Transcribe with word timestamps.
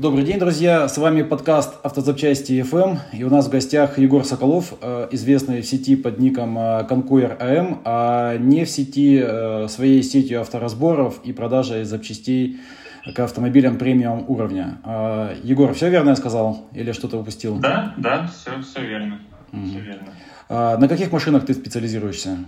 Добрый 0.00 0.24
день, 0.24 0.38
друзья! 0.38 0.88
С 0.88 0.96
вами 0.96 1.20
подкаст 1.20 1.74
«Автозапчасти 1.82 2.52
FM». 2.52 2.98
И 3.12 3.24
у 3.24 3.28
нас 3.28 3.48
в 3.48 3.50
гостях 3.50 3.98
Егор 3.98 4.24
Соколов, 4.24 4.72
э, 4.80 5.08
известный 5.10 5.60
в 5.60 5.66
сети 5.66 5.96
под 5.96 6.18
ником 6.18 6.56
э, 6.56 6.86
Conquer 6.88 7.38
AM, 7.38 7.82
а 7.84 8.38
не 8.38 8.64
в 8.64 8.70
сети 8.70 9.20
э, 9.22 9.68
своей 9.68 10.02
сетью 10.02 10.40
авторазборов 10.40 11.20
и 11.24 11.34
продажи 11.34 11.84
запчастей 11.84 12.58
к 13.14 13.20
автомобилям 13.20 13.76
премиум 13.76 14.24
уровня. 14.28 14.78
Егор, 15.42 15.74
все 15.74 15.90
верно 15.90 16.10
я 16.10 16.16
сказал 16.16 16.68
или 16.72 16.92
что-то 16.92 17.18
упустил? 17.18 17.58
Да, 17.58 17.92
да, 17.98 18.28
все, 18.28 18.62
все 18.62 18.86
верно. 18.86 19.20
Mm. 19.52 19.68
Все 19.68 19.80
верно. 19.80 20.78
На 20.78 20.88
каких 20.88 21.12
машинах 21.12 21.44
ты 21.44 21.52
специализируешься? 21.52 22.38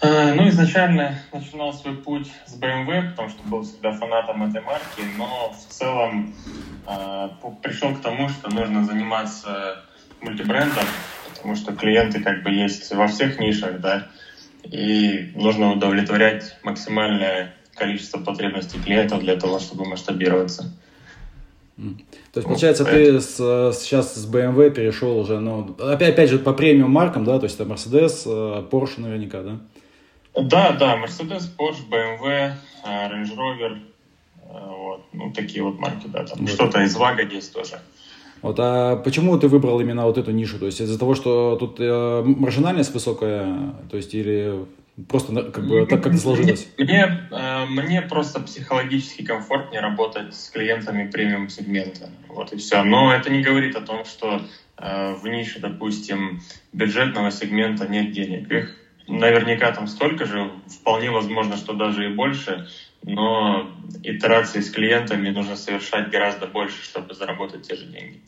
Э, 0.00 0.32
ну, 0.34 0.48
изначально 0.48 1.18
начинал 1.32 1.72
свой 1.72 1.96
путь 1.96 2.30
с 2.46 2.56
BMW, 2.56 3.10
потому 3.10 3.28
что 3.28 3.42
был 3.48 3.62
всегда 3.62 3.92
фанатом 3.92 4.44
этой 4.44 4.60
марки, 4.60 5.02
но 5.16 5.52
в 5.52 5.72
целом 5.72 6.34
э, 6.86 7.28
пришел 7.62 7.92
к 7.94 8.00
тому, 8.00 8.28
что 8.28 8.48
нужно 8.48 8.84
заниматься 8.84 9.82
мультибрендом, 10.20 10.84
потому 11.34 11.56
что 11.56 11.72
клиенты 11.74 12.22
как 12.22 12.44
бы 12.44 12.50
есть 12.50 12.92
во 12.94 13.08
всех 13.08 13.40
нишах, 13.40 13.80
да, 13.80 14.06
и 14.62 15.32
нужно 15.34 15.72
удовлетворять 15.72 16.56
максимальное 16.62 17.54
количество 17.74 18.20
потребностей 18.20 18.78
клиентов 18.78 19.20
для 19.20 19.34
того, 19.34 19.58
чтобы 19.58 19.84
масштабироваться. 19.84 20.72
То 21.76 22.40
есть, 22.40 22.48
получается, 22.48 22.82
вот, 22.82 22.92
ты 22.92 23.20
с, 23.20 23.36
сейчас 23.80 24.14
с 24.14 24.28
BMW 24.28 24.70
перешел 24.70 25.16
уже, 25.16 25.38
ну, 25.38 25.76
опять, 25.78 26.10
опять 26.10 26.30
же, 26.30 26.38
по 26.38 26.52
премиум 26.52 26.90
маркам, 26.90 27.24
да, 27.24 27.38
то 27.38 27.44
есть 27.44 27.58
это 27.58 27.68
Mercedes, 27.68 28.22
э, 28.26 28.68
Porsche 28.68 29.00
наверняка, 29.00 29.42
да? 29.42 29.58
Да, 30.42 30.72
да, 30.72 30.96
Mercedes, 30.96 31.44
Porsche, 31.56 31.88
BMW, 31.90 32.52
э, 32.84 33.08
Range 33.08 33.36
Rover, 33.36 33.78
э, 34.42 34.76
вот, 34.76 35.04
ну, 35.12 35.32
такие 35.32 35.62
вот 35.62 35.78
марки, 35.78 36.06
да, 36.06 36.24
там 36.24 36.38
вот. 36.40 36.50
что-то 36.50 36.82
из 36.82 36.96
Вага 36.96 37.22
есть 37.22 37.52
тоже. 37.52 37.80
Вот, 38.42 38.56
а 38.60 38.96
почему 38.96 39.36
ты 39.38 39.48
выбрал 39.48 39.80
именно 39.80 40.04
вот 40.04 40.16
эту 40.18 40.30
нишу? 40.30 40.58
То 40.58 40.66
есть 40.66 40.80
из-за 40.80 40.98
того, 40.98 41.14
что 41.14 41.56
тут 41.56 41.76
э, 41.80 42.22
маржинальность 42.24 42.94
высокая, 42.94 43.74
то 43.90 43.96
есть 43.96 44.14
или 44.14 44.66
просто 45.08 45.50
как 45.50 45.66
бы 45.66 45.86
так 45.86 46.02
как 46.02 46.14
сложилось? 46.14 46.68
Мне, 46.78 47.28
э, 47.30 47.64
мне 47.66 48.02
просто 48.02 48.40
психологически 48.40 49.24
комфортнее 49.24 49.80
работать 49.80 50.34
с 50.34 50.50
клиентами 50.50 51.10
премиум 51.10 51.48
сегмента, 51.48 52.10
вот 52.28 52.52
и 52.52 52.56
все. 52.58 52.82
Но 52.84 53.12
это 53.12 53.30
не 53.30 53.42
говорит 53.42 53.74
о 53.74 53.80
том, 53.80 54.04
что 54.04 54.42
э, 54.76 55.14
в 55.14 55.26
нише, 55.26 55.58
допустим, 55.58 56.40
бюджетного 56.72 57.32
сегмента 57.32 57.88
нет 57.88 58.12
денег. 58.12 58.50
Их 58.52 58.76
наверняка 59.08 59.72
там 59.72 59.86
столько 59.86 60.26
же, 60.26 60.50
вполне 60.66 61.10
возможно, 61.10 61.56
что 61.56 61.72
даже 61.72 62.10
и 62.10 62.14
больше, 62.14 62.68
но 63.02 63.70
итерации 64.02 64.60
с 64.60 64.70
клиентами 64.70 65.30
нужно 65.30 65.56
совершать 65.56 66.10
гораздо 66.10 66.46
больше, 66.46 66.82
чтобы 66.82 67.14
заработать 67.14 67.62
те 67.66 67.74
же 67.74 67.86
деньги. 67.86 68.20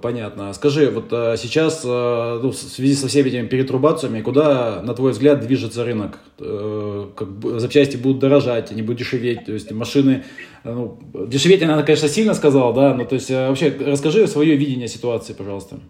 Понятно. 0.00 0.54
Скажи, 0.54 0.90
вот 0.90 1.12
а, 1.12 1.36
сейчас 1.36 1.82
а, 1.84 2.40
ну, 2.42 2.52
в 2.52 2.56
связи 2.56 2.94
со 2.94 3.06
всеми 3.06 3.28
этими 3.28 3.46
перетрубациями, 3.46 4.22
куда, 4.22 4.80
на 4.82 4.94
твой 4.94 5.12
взгляд, 5.12 5.40
движется 5.40 5.84
рынок? 5.84 6.20
Э, 6.38 7.10
как 7.14 7.28
запчасти 7.60 7.98
будут 7.98 8.18
дорожать, 8.18 8.72
они 8.72 8.80
будут 8.80 9.00
дешеветь, 9.00 9.44
то 9.44 9.52
есть 9.52 9.70
машины, 9.70 10.24
ну, 10.64 10.98
дешеветь 11.12 11.62
она, 11.62 11.82
конечно, 11.82 12.08
сильно 12.08 12.32
сказала, 12.32 12.72
да, 12.72 12.94
но 12.94 13.04
то 13.04 13.16
есть 13.16 13.28
вообще 13.28 13.76
расскажи 13.78 14.26
свое 14.26 14.56
видение 14.56 14.88
ситуации, 14.88 15.34
пожалуйста. 15.34 15.80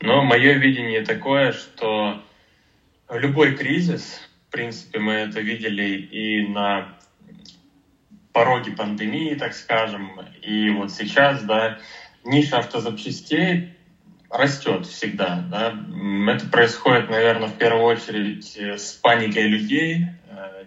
Но 0.00 0.22
мое 0.22 0.54
видение 0.54 1.04
такое, 1.04 1.52
что 1.52 2.22
любой 3.10 3.56
кризис, 3.56 4.20
в 4.48 4.52
принципе, 4.52 4.98
мы 4.98 5.12
это 5.12 5.40
видели 5.40 5.96
и 5.96 6.46
на 6.48 6.98
пороге 8.32 8.72
пандемии, 8.72 9.34
так 9.34 9.54
скажем, 9.54 10.20
и 10.42 10.70
вот 10.70 10.90
сейчас, 10.90 11.42
да, 11.44 11.78
ниша 12.24 12.58
автозапчастей 12.58 13.74
растет 14.28 14.86
всегда. 14.86 15.44
Да? 15.50 15.74
Это 16.32 16.46
происходит, 16.48 17.08
наверное, 17.08 17.48
в 17.48 17.56
первую 17.56 17.84
очередь 17.84 18.56
с 18.56 18.92
паникой 18.94 19.44
людей, 19.44 20.06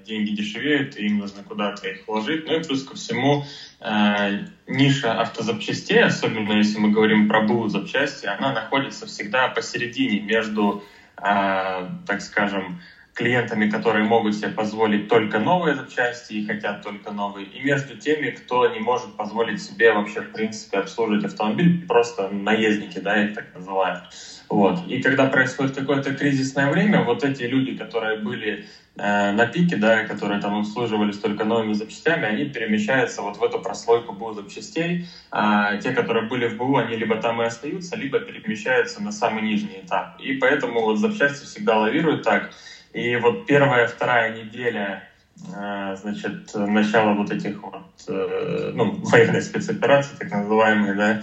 деньги 0.05 0.31
дешевеют, 0.31 0.97
и 0.97 1.05
им 1.05 1.17
нужно 1.17 1.43
куда-то 1.43 1.87
их 1.87 2.07
вложить. 2.07 2.45
Ну 2.45 2.55
и 2.55 2.63
плюс 2.63 2.83
ко 2.83 2.95
всему 2.95 3.43
э, 3.79 4.45
ниша 4.67 5.13
автозапчастей, 5.13 6.03
особенно 6.03 6.53
если 6.53 6.79
мы 6.79 6.89
говорим 6.89 7.27
про 7.27 7.41
БУ 7.41 7.67
запчасти, 7.67 8.25
она 8.25 8.53
находится 8.53 9.05
всегда 9.05 9.47
посередине 9.47 10.19
между, 10.19 10.83
э, 11.17 11.89
так 12.05 12.21
скажем, 12.21 12.77
клиентами, 13.17 13.67
которые 13.67 14.05
могут 14.05 14.35
себе 14.35 14.49
позволить 14.49 15.07
только 15.07 15.39
новые 15.39 15.75
запчасти 15.75 16.33
и 16.33 16.45
хотят 16.45 16.83
только 16.83 17.11
новые, 17.11 17.47
и 17.47 17.59
между 17.59 17.97
теми, 17.97 18.29
кто 18.29 18.67
не 18.67 18.79
может 18.79 19.17
позволить 19.17 19.59
себе 19.59 19.91
вообще, 19.91 20.21
в 20.21 20.31
принципе, 20.31 20.77
обслуживать 20.77 21.25
автомобиль, 21.25 21.85
просто 21.87 22.29
наездники, 22.29 22.99
да, 22.99 23.23
их 23.23 23.33
так 23.33 23.45
называют. 23.55 24.03
Вот. 24.49 24.85
И 24.87 25.01
когда 25.01 25.25
происходит 25.25 25.73
какое-то 25.73 26.13
кризисное 26.13 26.69
время, 26.69 27.01
вот 27.01 27.23
эти 27.23 27.43
люди, 27.43 27.73
которые 27.73 28.17
были 28.17 28.63
э, 28.97 29.31
на 29.31 29.45
пике, 29.47 29.75
да, 29.75 30.03
которые 30.03 30.39
там 30.39 30.55
обслуживались 30.59 31.17
только 31.17 31.43
новыми 31.43 31.73
запчастями, 31.73 32.27
они 32.27 32.45
перемещаются 32.45 33.23
вот 33.23 33.37
в 33.37 33.43
эту 33.43 33.59
прослойку 33.59 34.13
БУ 34.13 34.33
запчастей. 34.33 35.03
А 35.31 35.75
те, 35.77 35.91
которые 35.91 36.23
были 36.23 36.45
в 36.45 36.55
БУ, 36.55 36.77
они 36.77 36.95
либо 36.95 37.17
там 37.17 37.41
и 37.41 37.45
остаются, 37.45 37.95
либо 37.97 38.19
перемещаются 38.19 39.01
на 39.01 39.11
самый 39.11 39.43
нижний 39.43 39.79
этап. 39.81 40.15
И 40.19 40.33
поэтому 40.33 40.81
вот 40.83 40.97
запчасти 40.97 41.43
всегда 41.43 41.77
лавируют 41.77 42.21
так. 42.21 42.49
И 42.97 43.15
вот 43.15 43.45
первая, 43.45 43.85
вторая 43.85 44.43
неделя 44.43 45.07
э, 45.53 45.95
значит, 46.01 46.49
начало 46.55 47.13
вот 47.13 47.29
этих 47.29 47.61
вот, 47.61 47.91
э, 48.07 48.71
ну, 48.73 48.93
военной 49.03 49.43
спецоперации, 49.43 50.15
так 50.15 50.31
называемые, 50.31 50.95
да, 50.95 51.21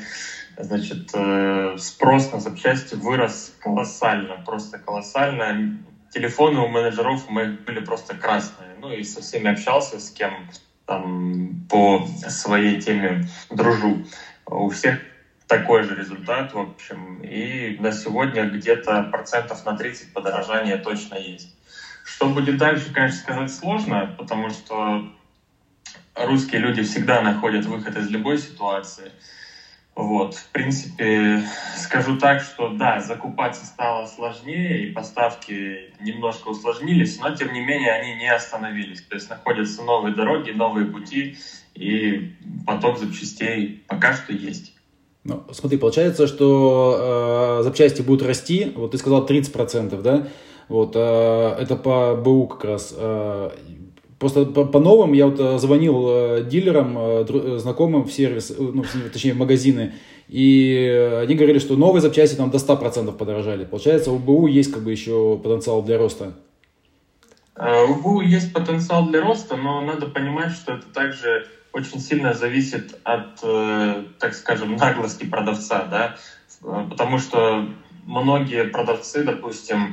значит, 0.56 1.10
э, 1.12 1.76
спрос 1.78 2.30
на 2.30 2.38
запчасти 2.38 2.94
вырос 2.94 3.56
колоссально, 3.58 4.40
просто 4.46 4.78
колоссально. 4.78 5.76
Телефоны 6.12 6.60
у 6.60 6.68
менеджеров 6.68 7.28
моих 7.28 7.64
были 7.64 7.80
просто 7.80 8.14
красные. 8.14 8.76
Ну 8.80 8.92
и 8.92 9.02
со 9.02 9.20
всеми 9.20 9.50
общался, 9.50 9.98
с 9.98 10.10
кем 10.10 10.48
там 10.86 11.66
по 11.68 12.06
своей 12.28 12.80
теме 12.80 13.26
дружу. 13.50 14.06
У 14.46 14.68
всех 14.68 15.00
такой 15.48 15.82
же 15.82 15.96
результат, 15.96 16.54
в 16.54 16.58
общем. 16.58 17.20
И 17.22 17.76
на 17.80 17.90
сегодня 17.90 18.44
где-то 18.44 19.08
процентов 19.10 19.64
на 19.66 19.76
30 19.76 20.12
подорожания 20.12 20.78
точно 20.78 21.16
есть. 21.16 21.54
Что 22.04 22.28
будет 22.28 22.58
дальше, 22.58 22.92
конечно, 22.92 23.18
сказать 23.18 23.52
сложно, 23.52 24.14
потому 24.18 24.50
что 24.50 25.10
русские 26.14 26.60
люди 26.60 26.82
всегда 26.82 27.22
находят 27.22 27.64
выход 27.64 27.96
из 27.96 28.08
любой 28.10 28.38
ситуации– 28.38 29.10
вот, 29.96 30.34
в 30.34 30.48
принципе, 30.48 31.44
скажу 31.76 32.18
так, 32.18 32.42
что 32.42 32.70
да, 32.70 33.00
закупаться 33.00 33.64
стало 33.64 34.06
сложнее, 34.06 34.88
и 34.88 34.92
поставки 34.92 35.92
немножко 36.00 36.48
усложнились, 36.48 37.20
но 37.20 37.34
тем 37.36 37.52
не 37.52 37.60
менее 37.60 37.92
они 37.92 38.16
не 38.16 38.28
остановились. 38.28 39.02
То 39.02 39.14
есть 39.14 39.30
находятся 39.30 39.82
новые 39.84 40.12
дороги, 40.14 40.50
новые 40.50 40.86
пути, 40.86 41.36
и 41.76 42.32
поток 42.66 42.98
запчастей 42.98 43.84
пока 43.86 44.14
что 44.14 44.32
есть. 44.32 44.72
Ну, 45.22 45.44
смотри, 45.52 45.78
получается, 45.78 46.26
что 46.26 47.60
э, 47.60 47.62
запчасти 47.62 48.02
будут 48.02 48.26
расти, 48.26 48.72
вот 48.74 48.90
ты 48.90 48.98
сказал 48.98 49.24
30%, 49.24 50.02
да? 50.02 50.26
Вот, 50.68 50.92
э, 50.94 51.56
это 51.60 51.76
по 51.76 52.14
БУ 52.14 52.46
как 52.46 52.64
раз. 52.64 52.94
Э, 52.96 53.50
Просто 54.24 54.46
по, 54.46 54.64
по 54.64 54.80
новым 54.80 55.12
я 55.12 55.26
вот 55.26 55.38
э, 55.38 55.58
звонил 55.58 56.06
э, 56.08 56.44
дилерам, 56.44 56.96
э, 56.96 57.58
знакомым 57.58 58.04
в 58.04 58.10
сервис, 58.10 58.54
ну, 58.58 58.82
точнее 59.12 59.34
в 59.34 59.36
магазины, 59.36 59.92
и 60.28 61.20
они 61.22 61.34
говорили, 61.34 61.58
что 61.58 61.76
новые 61.76 62.00
запчасти 62.00 62.34
там 62.34 62.50
до 62.50 62.56
100% 62.56 63.12
подорожали. 63.18 63.66
Получается, 63.66 64.12
у 64.12 64.18
БУ 64.18 64.46
есть 64.46 64.72
как 64.72 64.82
бы 64.82 64.92
еще 64.92 65.38
потенциал 65.42 65.82
для 65.82 65.98
роста. 65.98 66.32
У 67.56 67.94
БУ 67.96 68.22
есть 68.22 68.54
потенциал 68.54 69.08
для 69.08 69.20
роста, 69.20 69.56
но 69.56 69.82
надо 69.82 70.06
понимать, 70.06 70.52
что 70.52 70.72
это 70.72 70.86
также 70.86 71.46
очень 71.74 72.00
сильно 72.00 72.32
зависит 72.32 72.98
от, 73.04 73.40
так 74.18 74.32
скажем, 74.32 74.76
наглости 74.76 75.26
продавца, 75.26 75.86
да, 75.90 76.16
потому 76.88 77.18
что 77.18 77.68
многие 78.06 78.64
продавцы, 78.64 79.22
допустим, 79.22 79.92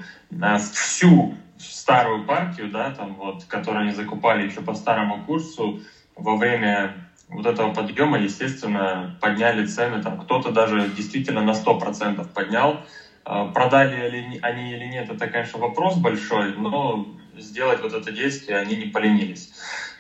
всю 0.72 1.34
старую 1.58 2.24
партию, 2.24 2.70
да, 2.70 2.92
там 2.92 3.16
вот, 3.16 3.44
которую 3.46 3.84
они 3.84 3.92
закупали 3.92 4.44
еще 4.44 4.62
по 4.62 4.74
старому 4.74 5.20
курсу, 5.22 5.78
во 6.16 6.36
время 6.36 6.98
вот 7.28 7.46
этого 7.46 7.70
подъема, 7.70 8.18
естественно, 8.18 9.10
подняли 9.20 9.64
цены, 9.64 10.02
там 10.02 10.18
кто-то 10.18 10.50
даже 10.50 10.90
действительно 10.96 11.42
на 11.42 11.52
100% 11.52 12.26
поднял. 12.34 12.78
А, 13.24 13.46
продали 13.46 14.08
ли 14.08 14.40
они 14.42 14.72
или 14.72 14.86
нет, 14.86 15.10
это, 15.10 15.28
конечно, 15.28 15.60
вопрос 15.60 15.96
большой, 15.96 16.54
но 16.54 17.06
сделать 17.38 17.82
вот 17.82 17.94
это 17.94 18.12
действие 18.12 18.58
они 18.58 18.76
не 18.76 18.86
поленились. 18.86 19.50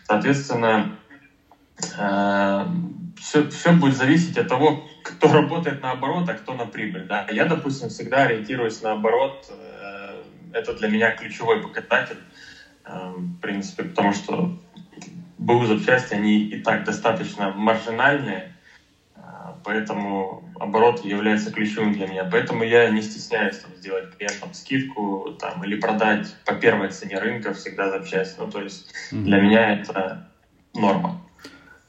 Соответственно, 0.04 0.90
все, 3.21 3.50
все 3.50 3.71
будет 3.71 3.95
зависеть 3.95 4.38
от 4.38 4.47
того, 4.47 4.83
кто 5.03 5.31
работает 5.31 5.81
наоборот, 5.81 6.27
а 6.27 6.33
кто 6.33 6.53
на 6.53 6.65
прибыль. 6.65 7.06
Да? 7.07 7.27
Я, 7.31 7.45
допустим, 7.45 7.89
всегда 7.89 8.23
ориентируюсь 8.23 8.81
наоборот 8.81 9.50
это 10.53 10.73
для 10.73 10.88
меня 10.88 11.12
ключевой 11.12 11.62
показатель, 11.62 12.19
эм, 12.85 13.35
в 13.38 13.41
принципе, 13.41 13.83
потому 13.83 14.13
что 14.13 14.57
БУ 15.38 15.65
запчасти, 15.65 16.13
они 16.13 16.44
и 16.44 16.62
так 16.62 16.83
достаточно 16.83 17.51
маржинальные, 17.51 18.56
а, 19.15 19.57
поэтому 19.63 20.44
оборот 20.59 21.03
является 21.03 21.51
ключевым 21.51 21.94
для 21.94 22.07
меня. 22.07 22.25
Поэтому 22.25 22.63
я 22.63 22.89
не 22.89 23.01
стесняюсь 23.01 23.57
там, 23.57 23.75
сделать 23.75 24.15
клиентам 24.15 24.53
скидку 24.53 25.35
там, 25.39 25.63
или 25.63 25.79
продать 25.79 26.35
по 26.45 26.53
первой 26.53 26.89
цене 26.89 27.17
рынка 27.17 27.53
всегда 27.53 27.89
запчасти. 27.89 28.39
Ну, 28.39 28.51
то 28.51 28.62
есть 28.62 28.94
mm-hmm. 29.12 29.24
для 29.24 29.41
меня 29.41 29.74
это 29.74 30.29
норма. 30.75 31.21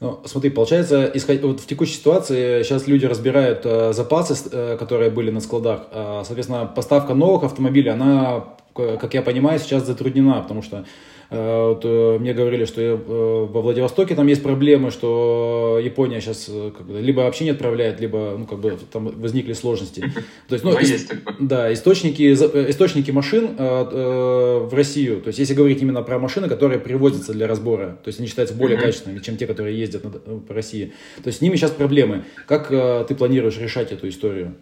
Ну, 0.03 0.19
смотри, 0.25 0.49
получается, 0.49 1.09
исход... 1.13 1.41
вот 1.43 1.59
в 1.61 1.65
текущей 1.65 1.93
ситуации 1.93 2.61
сейчас 2.63 2.87
люди 2.87 3.05
разбирают 3.05 3.61
э, 3.63 3.93
запасы, 3.93 4.35
э, 4.51 4.75
которые 4.77 5.09
были 5.09 5.31
на 5.31 5.39
складах. 5.39 5.83
Э, 5.91 6.23
соответственно, 6.25 6.65
поставка 6.65 7.13
новых 7.13 7.43
автомобилей, 7.43 7.89
она, 7.89 8.43
как 8.73 9.13
я 9.13 9.21
понимаю, 9.21 9.59
сейчас 9.59 9.85
затруднена, 9.85 10.41
потому 10.41 10.61
что 10.61 10.85
Э, 11.33 11.69
вот, 11.69 11.81
э, 11.83 12.17
мне 12.19 12.33
говорили, 12.33 12.65
что 12.65 12.79
э, 12.81 12.95
во 12.95 13.61
Владивостоке 13.61 14.13
там 14.13 14.27
есть 14.27 14.43
проблемы, 14.43 14.91
что 14.91 15.79
Япония 15.83 16.21
сейчас 16.21 16.49
как 16.77 16.85
бы, 16.85 16.99
либо 17.01 17.21
вообще 17.21 17.45
не 17.45 17.49
отправляет, 17.49 17.99
либо 17.99 18.35
ну, 18.37 18.45
как 18.45 18.59
бы, 18.59 18.77
там 18.91 19.07
возникли 19.07 19.53
сложности. 19.53 20.01
То 20.47 20.53
есть, 20.53 20.63
ну, 20.63 20.77
ис- 20.77 21.11
да, 21.39 21.73
источники, 21.73 22.33
источники 22.33 23.09
машин 23.09 23.55
э, 23.57 24.67
в 24.69 24.73
Россию, 24.73 25.21
то 25.21 25.29
есть 25.29 25.39
если 25.39 25.53
говорить 25.53 25.81
именно 25.81 26.03
про 26.03 26.19
машины, 26.19 26.47
которые 26.47 26.79
привозятся 26.79 27.33
для 27.33 27.47
разбора, 27.47 27.97
то 28.03 28.09
есть 28.09 28.19
они 28.19 28.27
считаются 28.27 28.55
более 28.55 28.77
качественными, 28.77 29.19
чем 29.19 29.37
те, 29.37 29.47
которые 29.47 29.77
ездят 29.77 30.03
на, 30.03 30.11
по 30.11 30.53
России, 30.53 30.93
то 31.23 31.27
есть 31.27 31.39
с 31.39 31.41
ними 31.41 31.55
сейчас 31.55 31.71
проблемы. 31.71 32.25
Как 32.47 32.71
э, 32.71 33.05
ты 33.07 33.15
планируешь 33.15 33.57
решать 33.57 33.91
эту 33.91 34.07
историю? 34.07 34.55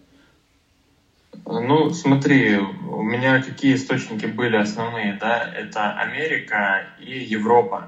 Ну, 1.45 1.89
смотри, 1.89 2.55
у 2.57 3.01
меня 3.01 3.39
какие 3.39 3.73
источники 3.73 4.25
были 4.25 4.55
основные, 4.55 5.13
да, 5.13 5.43
это 5.43 5.91
Америка 5.91 6.85
и 6.95 7.19
Европа. 7.19 7.88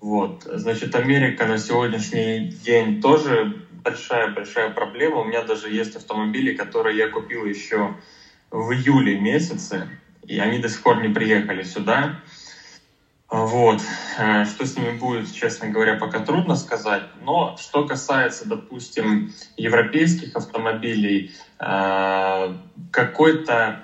Вот, 0.00 0.32
значит, 0.44 0.94
Америка 0.94 1.46
на 1.46 1.58
сегодняшний 1.58 2.40
день 2.64 2.94
тоже 2.94 3.52
большая-большая 3.70 4.68
проблема. 4.70 5.18
У 5.20 5.24
меня 5.24 5.42
даже 5.42 5.70
есть 5.70 5.96
автомобили, 5.96 6.52
которые 6.52 6.96
я 6.96 7.08
купил 7.08 7.44
еще 7.44 7.92
в 8.50 8.72
июле 8.72 9.16
месяце, 9.16 9.88
и 10.26 10.38
они 10.38 10.58
до 10.58 10.68
сих 10.68 10.82
пор 10.82 10.98
не 10.98 11.08
приехали 11.08 11.62
сюда. 11.62 12.14
Вот. 13.32 13.80
Э, 14.18 14.44
что 14.44 14.66
с 14.66 14.76
ними 14.76 14.92
будет, 14.92 15.32
честно 15.32 15.68
говоря, 15.68 15.94
пока 15.94 16.20
трудно 16.20 16.54
сказать. 16.54 17.04
Но 17.14 17.54
что 17.56 17.82
касается, 17.82 18.44
допустим, 18.44 19.26
европейских 19.56 20.36
автомобилей, 20.36 21.30
э, 21.58 22.50
какой-то 22.92 23.78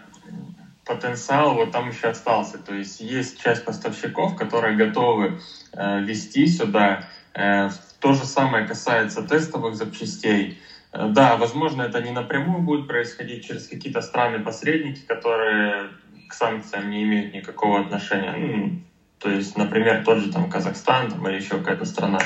потенциал 0.84 1.54
вот 1.54 1.72
там 1.72 1.88
еще 1.88 2.08
остался. 2.08 2.58
То 2.58 2.74
есть 2.74 3.00
есть 3.00 3.38
часть 3.38 3.64
поставщиков, 3.64 4.34
которые 4.34 4.74
готовы 4.76 5.34
э, 5.72 6.00
вести 6.02 6.46
сюда. 6.46 7.00
То 7.34 8.14
же 8.14 8.24
самое 8.26 8.64
касается 8.64 9.22
тестовых 9.22 9.76
запчастей. 9.76 10.52
Да, 10.92 11.36
возможно, 11.36 11.82
это 11.82 12.00
не 12.00 12.10
напрямую 12.10 12.60
будет 12.62 12.86
происходить 12.86 13.42
через 13.42 13.68
какие-то 13.68 14.00
страны-посредники, 14.00 15.02
которые 15.06 15.92
к 16.28 16.34
санкциям 16.34 16.90
не 16.90 17.04
имеют 17.04 17.32
никакого 17.32 17.78
отношения. 17.78 18.32
Ну, 18.34 18.72
то 19.18 19.30
есть, 19.30 19.56
например, 19.56 20.04
тот 20.04 20.18
же 20.18 20.32
там 20.32 20.48
Казахстан 20.48 21.10
там, 21.10 21.26
или 21.28 21.36
еще 21.36 21.58
какая-то 21.58 21.84
страна. 21.84 22.18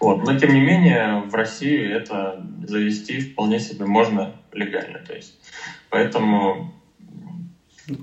Вот. 0.00 0.24
Но 0.24 0.38
тем 0.38 0.54
не 0.54 0.60
менее, 0.60 1.20
в 1.20 1.34
России 1.34 1.92
это 1.92 2.42
завести 2.66 3.20
вполне 3.20 3.60
себе 3.60 3.84
можно 3.84 4.34
легально. 4.52 5.00
То 5.00 5.14
есть, 5.14 5.38
поэтому 5.90 6.72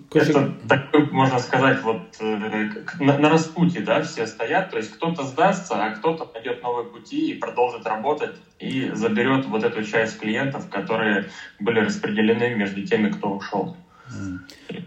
Короче... 0.10 0.32
это 0.32 0.54
такой, 0.68 1.10
можно 1.12 1.40
сказать, 1.40 1.82
вот 1.84 2.16
э, 2.20 2.70
на, 3.00 3.18
на 3.18 3.30
распутье, 3.30 3.82
да, 3.82 4.02
все 4.02 4.26
стоят. 4.26 4.72
То 4.72 4.78
есть 4.78 4.92
кто-то 4.92 5.24
сдастся, 5.24 5.84
а 5.84 5.92
кто-то 5.92 6.30
найдет 6.34 6.64
новые 6.64 6.88
пути 6.88 7.32
и 7.32 7.36
продолжит 7.36 7.86
работать 7.86 8.36
и 8.60 8.92
заберет 8.94 9.46
вот 9.46 9.64
эту 9.64 9.84
часть 9.84 10.20
клиентов, 10.20 10.70
которые 10.70 11.30
были 11.60 11.80
распределены 11.80 12.56
между 12.56 12.86
теми, 12.86 13.10
кто 13.10 13.30
ушел. 13.30 13.76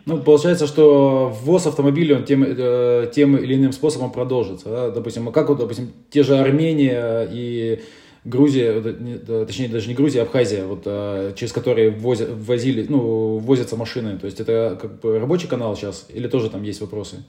Ну, 0.07 0.19
получается, 0.23 0.67
что 0.67 1.29
ввоз 1.43 1.67
автомобилей 1.67 2.15
он 2.15 2.25
тем, 2.25 2.45
э, 2.47 3.11
тем 3.15 3.37
или 3.37 3.57
иным 3.57 3.73
способом 3.73 4.13
продолжится. 4.13 4.69
Да? 4.69 4.91
Допустим, 4.91 5.29
а 5.29 5.33
как 5.33 5.49
вот, 5.49 5.59
допустим, 5.59 5.93
те 6.11 6.23
же 6.23 6.39
Армения 6.39 7.29
и 7.31 7.83
Грузия, 8.25 8.81
точнее 9.27 9.69
даже 9.69 9.89
не 9.89 9.95
Грузия, 9.95 10.21
а 10.21 10.23
Абхазия, 10.23 10.65
вот, 10.65 10.83
э, 10.87 11.33
через 11.37 11.53
которые 11.53 11.91
возят, 11.91 12.29
возили, 12.31 12.87
ну, 12.89 13.39
возятся 13.39 13.77
машины. 13.77 14.19
То 14.19 14.27
есть 14.27 14.41
это 14.41 14.79
как 14.81 15.01
бы 15.01 15.19
рабочий 15.19 15.49
канал 15.49 15.77
сейчас 15.77 16.07
или 16.09 16.29
тоже 16.29 16.51
там 16.51 16.63
есть 16.63 16.81
вопросы? 16.81 17.25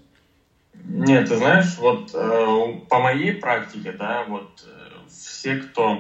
Нет, 0.86 1.28
ты 1.28 1.36
знаешь, 1.36 1.78
вот 1.80 2.12
э, 2.14 2.74
по 2.88 3.00
моей 3.00 3.34
практике, 3.34 3.92
да, 3.92 4.26
вот 4.28 4.66
все, 5.10 5.56
кто 5.56 6.00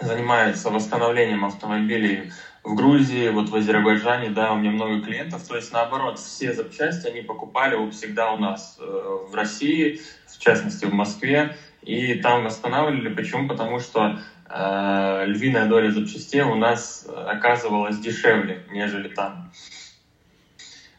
занимается 0.00 0.70
восстановлением 0.70 1.44
автомобилей 1.44 2.32
в 2.64 2.74
Грузии, 2.74 3.28
вот 3.28 3.50
в 3.50 3.54
Азербайджане, 3.54 4.30
да, 4.30 4.52
у 4.52 4.56
меня 4.56 4.70
много 4.70 5.02
клиентов. 5.02 5.46
То 5.46 5.54
есть, 5.54 5.70
наоборот, 5.70 6.18
все 6.18 6.54
запчасти 6.54 7.06
они 7.06 7.20
покупали 7.20 7.90
всегда 7.90 8.32
у 8.32 8.38
нас 8.38 8.78
э, 8.80 9.18
в 9.30 9.34
России, 9.34 10.00
в 10.26 10.38
частности, 10.38 10.86
в 10.86 10.94
Москве, 10.94 11.56
и 11.82 12.14
там 12.14 12.44
восстанавливали. 12.44 13.14
Почему? 13.14 13.46
Потому 13.48 13.80
что 13.80 14.18
э, 14.48 15.24
львиная 15.26 15.66
доля 15.66 15.90
запчастей 15.90 16.40
у 16.40 16.54
нас 16.54 17.06
оказывалась 17.26 17.98
дешевле, 17.98 18.64
нежели 18.70 19.08
там. 19.08 19.52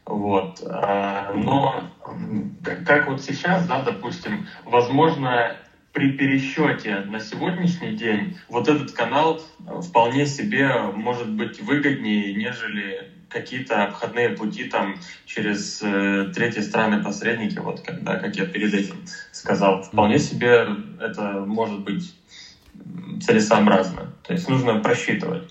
Вот. 0.05 0.61
Э, 0.61 1.33
но 1.33 1.89
как 2.85 3.07
вот 3.07 3.21
сейчас, 3.21 3.65
да, 3.65 3.81
допустим, 3.81 4.47
возможно, 4.65 5.57
при 5.95 6.11
пересчете 6.11 7.05
на 7.09 7.21
сегодняшний 7.21 7.93
день 7.93 8.37
вот 8.49 8.67
этот 8.67 8.91
канал 8.91 9.41
э, 9.65 9.81
вполне 9.81 10.25
себе 10.25 10.69
может 10.93 11.29
быть 11.29 11.61
выгоднее, 11.61 12.33
нежели 12.33 13.09
какие-то 13.29 13.85
обходные 13.85 14.29
пути 14.29 14.65
там 14.65 14.97
через 15.25 15.81
э, 15.81 16.31
третьи 16.35 16.59
страны 16.59 17.01
посредники, 17.01 17.59
вот 17.59 17.79
когда, 17.79 18.17
как 18.17 18.35
я 18.35 18.45
перед 18.45 18.73
этим 18.73 18.95
сказал, 19.31 19.83
вполне 19.83 20.19
себе 20.19 20.67
это 20.99 21.45
может 21.47 21.79
быть 21.79 22.13
целесообразно. 23.21 24.13
То 24.27 24.33
есть 24.33 24.49
нужно 24.49 24.79
просчитывать. 24.79 25.43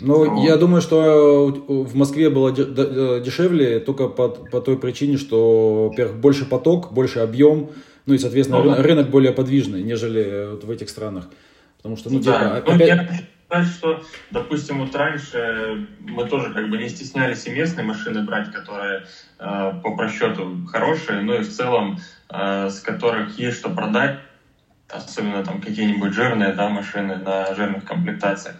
Ну, 0.00 0.30
вот. 0.30 0.42
я 0.42 0.56
думаю, 0.56 0.80
что 0.82 1.46
в 1.68 1.94
Москве 1.94 2.28
было 2.28 2.48
э, 2.48 3.22
дешевле 3.24 3.78
только 3.78 4.08
по, 4.08 4.30
по 4.30 4.60
той 4.60 4.78
причине, 4.78 5.16
что, 5.16 5.90
во-первых, 5.90 6.18
больше 6.18 6.44
поток, 6.44 6.92
больше 6.92 7.20
объем, 7.20 7.70
ну 8.06 8.14
и, 8.14 8.18
соответственно, 8.18 8.62
ну, 8.62 8.82
рынок, 8.82 9.10
более 9.10 9.32
подвижный, 9.32 9.82
нежели 9.82 10.50
вот 10.50 10.64
в 10.64 10.70
этих 10.70 10.88
странах. 10.88 11.28
Потому 11.76 11.96
что, 11.96 12.10
ну, 12.10 12.20
да. 12.20 12.60
типа, 12.60 12.74
опять... 12.74 12.78
Ну, 12.78 12.84
я 12.84 13.08
считаю, 13.50 13.64
что, 13.64 14.04
допустим, 14.30 14.80
вот 14.80 14.94
раньше 14.94 15.86
мы 16.00 16.28
тоже 16.28 16.52
как 16.52 16.70
бы 16.70 16.78
не 16.78 16.88
стеснялись 16.88 17.46
и 17.46 17.50
местные 17.50 17.84
машины 17.84 18.22
брать, 18.22 18.52
которые 18.52 19.06
э, 19.38 19.72
по 19.82 19.96
просчету 19.96 20.66
хорошие, 20.70 21.22
но 21.22 21.36
и 21.36 21.40
в 21.40 21.48
целом 21.50 21.98
э, 22.28 22.68
с 22.70 22.80
которых 22.80 23.38
есть 23.38 23.58
что 23.58 23.70
продать, 23.70 24.18
особенно 24.88 25.44
там 25.44 25.60
какие-нибудь 25.60 26.12
жирные 26.12 26.52
да, 26.52 26.68
машины 26.68 27.16
на 27.16 27.54
жирных 27.54 27.84
комплектациях. 27.84 28.56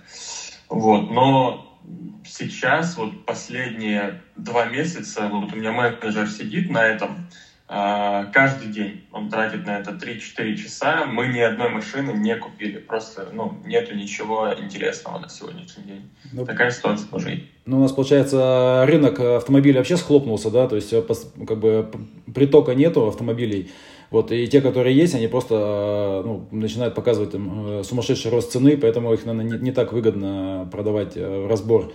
Вот, 0.68 1.10
но 1.10 1.78
сейчас, 2.24 2.96
вот 2.96 3.24
последние 3.24 4.22
два 4.36 4.66
месяца, 4.66 5.28
вот 5.28 5.52
у 5.52 5.56
меня 5.56 5.72
менеджер 5.72 6.28
сидит 6.28 6.70
на 6.70 6.84
этом, 6.84 7.28
каждый 7.70 8.72
день 8.72 9.04
он 9.12 9.30
тратит 9.30 9.64
на 9.64 9.78
это 9.78 9.92
3-4 9.92 10.56
часа. 10.56 11.06
Мы 11.06 11.28
ни 11.28 11.38
одной 11.38 11.68
машины 11.68 12.10
не 12.10 12.34
купили. 12.36 12.78
Просто 12.78 13.28
ну, 13.32 13.58
нету 13.64 13.94
ничего 13.94 14.52
интересного 14.58 15.20
на 15.20 15.28
сегодняшний 15.28 15.84
день. 15.84 16.10
Ну, 16.32 16.44
Такая 16.44 16.72
ситуация 16.72 17.06
тоже 17.08 17.44
Ну, 17.66 17.78
у 17.78 17.82
нас, 17.82 17.92
получается, 17.92 18.84
рынок 18.88 19.20
автомобилей 19.20 19.78
вообще 19.78 19.96
схлопнулся, 19.96 20.50
да, 20.50 20.66
то 20.66 20.74
есть 20.74 20.92
э, 20.92 21.00
как 21.46 21.60
бы 21.60 21.88
притока 22.34 22.74
нету 22.74 23.06
автомобилей. 23.06 23.70
Вот, 24.10 24.32
и 24.32 24.48
те, 24.48 24.60
которые 24.60 24.96
есть, 24.96 25.14
они 25.14 25.28
просто 25.28 25.54
э, 25.54 26.26
ну, 26.26 26.48
начинают 26.50 26.96
показывать 26.96 27.30
там, 27.30 27.80
э, 27.80 27.84
сумасшедший 27.84 28.32
рост 28.32 28.50
цены, 28.50 28.76
поэтому 28.76 29.14
их, 29.14 29.24
наверное, 29.24 29.58
не, 29.58 29.64
не 29.66 29.72
так 29.72 29.92
выгодно 29.92 30.68
продавать 30.72 31.14
в 31.14 31.48
разбор. 31.48 31.92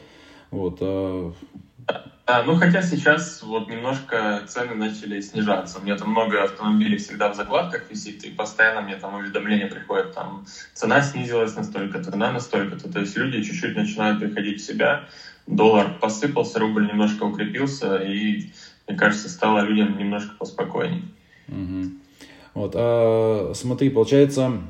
Вот, 0.51 0.79
а, 2.27 2.41
ну, 2.41 2.55
хотя 2.55 2.81
сейчас 2.81 3.43
вот 3.43 3.69
немножко 3.69 4.43
цены 4.47 4.73
начали 4.73 5.21
снижаться. 5.21 5.77
У 5.77 5.83
меня 5.83 5.95
там 5.95 6.09
много 6.09 6.43
автомобилей 6.43 6.97
всегда 6.97 7.31
в 7.31 7.35
закладках 7.35 7.89
висит, 7.91 8.23
и 8.23 8.31
постоянно 8.31 8.81
мне 8.81 8.95
там 8.95 9.13
уведомления 9.13 9.67
приходят, 9.67 10.13
там 10.13 10.43
цена 10.73 11.03
снизилась 11.03 11.55
настолько, 11.55 12.03
цена 12.03 12.31
настолько-то. 12.31 12.91
То 12.91 12.99
есть 12.99 13.15
люди 13.15 13.43
чуть-чуть 13.43 13.75
начинают 13.75 14.19
приходить 14.19 14.59
в 14.59 14.65
себя, 14.65 15.07
доллар 15.45 15.99
посыпался, 16.01 16.57
рубль 16.57 16.87
немножко 16.87 17.23
укрепился, 17.23 17.97
и, 17.97 18.49
мне 18.87 18.97
кажется, 18.97 19.29
стало 19.29 19.59
людям 19.59 19.95
немножко 19.95 20.35
поспокойней. 20.35 21.03
Угу. 21.47 21.91
Вот, 22.55 22.71
а, 22.75 23.51
смотри, 23.53 23.91
получается, 23.91 24.63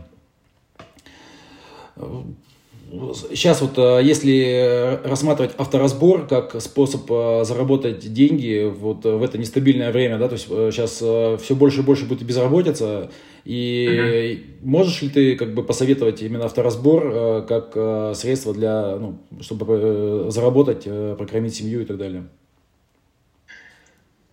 Сейчас 2.91 3.61
вот 3.61 3.77
э, 3.77 4.01
если 4.03 4.99
рассматривать 5.03 5.53
авторазбор 5.57 6.27
как 6.27 6.61
способ 6.61 7.01
э, 7.09 7.43
заработать 7.43 8.13
деньги 8.13 8.71
вот 8.71 9.03
в 9.03 9.23
это 9.23 9.37
нестабильное 9.37 9.91
время, 9.91 10.17
да, 10.17 10.27
то 10.27 10.33
есть 10.33 10.47
сейчас 10.47 10.99
э, 11.01 11.37
все 11.41 11.55
больше 11.55 11.81
и 11.81 11.83
больше 11.83 12.05
будет 12.05 12.23
безработица, 12.23 13.09
И 13.43 14.43
угу. 14.61 14.69
можешь 14.69 15.01
ли 15.01 15.09
ты 15.09 15.35
как 15.35 15.53
бы 15.53 15.63
посоветовать 15.63 16.21
именно 16.21 16.45
авторазбор 16.45 17.45
как 17.47 18.15
средство 18.15 18.53
для, 18.53 18.97
ну, 18.97 19.19
чтобы 19.41 20.27
заработать, 20.29 20.83
прокормить 20.83 21.55
семью 21.55 21.81
и 21.81 21.85
так 21.85 21.97
далее? 21.97 22.25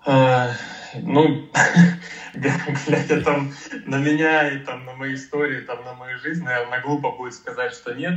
А, 0.04 0.50
ну, 0.94 1.46
глядя 2.34 3.20
там 3.22 3.48
на 3.84 3.98
меня 3.98 4.50
и 4.50 4.58
там 4.58 4.84
на 4.84 4.94
мои 4.94 5.14
истории, 5.14 5.60
там 5.60 5.84
на 5.84 5.94
мою 5.94 6.18
жизнь, 6.18 6.42
наверное, 6.42 6.80
глупо 6.80 7.12
будет 7.12 7.34
сказать, 7.34 7.72
что 7.72 7.94
нет. 7.94 8.14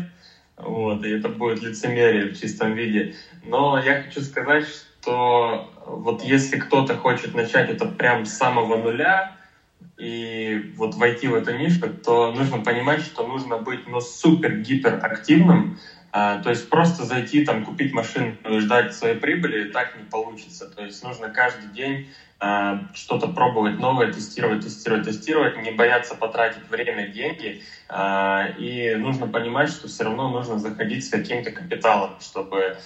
Вот, 0.57 1.03
и 1.03 1.09
это 1.09 1.29
будет 1.29 1.61
лицемерие 1.61 2.31
в 2.31 2.39
чистом 2.39 2.73
виде. 2.73 3.13
Но 3.43 3.77
я 3.77 4.01
хочу 4.01 4.21
сказать, 4.21 4.65
что 4.65 5.69
вот 5.85 6.23
если 6.23 6.57
кто-то 6.57 6.95
хочет 6.95 7.35
начать 7.35 7.69
это 7.69 7.85
прям 7.85 8.25
с 8.25 8.31
самого 8.31 8.77
нуля 8.77 9.35
и 9.97 10.73
вот 10.77 10.95
войти 10.95 11.27
в 11.27 11.35
эту 11.35 11.55
нишу, 11.55 11.89
то 12.03 12.31
нужно 12.31 12.59
понимать, 12.59 13.01
что 13.01 13.27
нужно 13.27 13.57
быть 13.57 13.85
ну, 13.85 14.01
супер-гипер 14.01 14.99
активным, 15.03 15.77
а, 16.17 16.37
то 16.37 16.49
есть 16.49 16.69
просто 16.69 17.03
зайти, 17.03 17.43
там, 17.43 17.61
купить 17.61 17.91
машину 17.91 18.37
и 18.45 18.59
ждать 18.59 18.93
своей 18.93 19.15
прибыли 19.15 19.65
так 19.65 19.97
не 19.97 20.03
получится. 20.03 20.65
То 20.65 20.85
есть 20.85 21.03
нужно 21.03 21.27
каждый 21.27 21.67
день 21.67 22.05
а, 22.39 22.85
что-то 22.93 23.27
пробовать 23.27 23.79
новое, 23.79 24.13
тестировать, 24.13 24.61
тестировать, 24.63 25.03
тестировать, 25.03 25.57
не 25.57 25.71
бояться 25.71 26.15
потратить 26.15 26.69
время, 26.69 27.05
деньги. 27.09 27.59
А, 27.89 28.45
и 28.57 28.95
нужно 28.95 29.27
понимать, 29.27 29.69
что 29.69 29.89
все 29.89 30.05
равно 30.05 30.29
нужно 30.29 30.57
заходить 30.57 31.03
с 31.03 31.09
каким-то 31.09 31.51
капиталом, 31.51 32.11
чтобы 32.21 32.77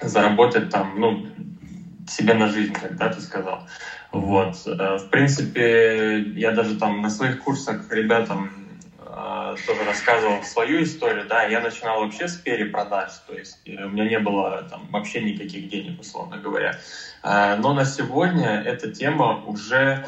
заработать 0.00 0.70
там, 0.70 0.98
ну, 0.98 1.26
себе 2.08 2.32
на 2.32 2.48
жизнь, 2.48 2.72
как 2.72 2.96
да, 2.96 3.10
ты 3.10 3.20
сказал. 3.20 3.62
Вот. 4.12 4.54
В 4.64 5.04
принципе, 5.10 6.20
я 6.36 6.52
даже 6.52 6.74
там 6.74 7.02
на 7.02 7.10
своих 7.10 7.36
курсах 7.36 7.90
ребятам 7.90 8.59
тоже 9.66 9.84
рассказывал 9.84 10.42
свою 10.42 10.82
историю, 10.82 11.26
да, 11.26 11.44
я 11.44 11.60
начинал 11.60 12.00
вообще 12.00 12.28
с 12.28 12.36
перепродаж, 12.36 13.12
то 13.26 13.34
есть 13.34 13.60
э, 13.66 13.84
у 13.84 13.88
меня 13.88 14.08
не 14.08 14.18
было 14.18 14.66
там 14.70 14.86
вообще 14.90 15.20
никаких 15.22 15.68
денег, 15.68 16.00
условно 16.00 16.38
говоря. 16.38 16.78
Э, 17.22 17.56
но 17.56 17.72
на 17.72 17.84
сегодня 17.84 18.60
эта 18.60 18.90
тема 18.90 19.44
уже 19.44 20.06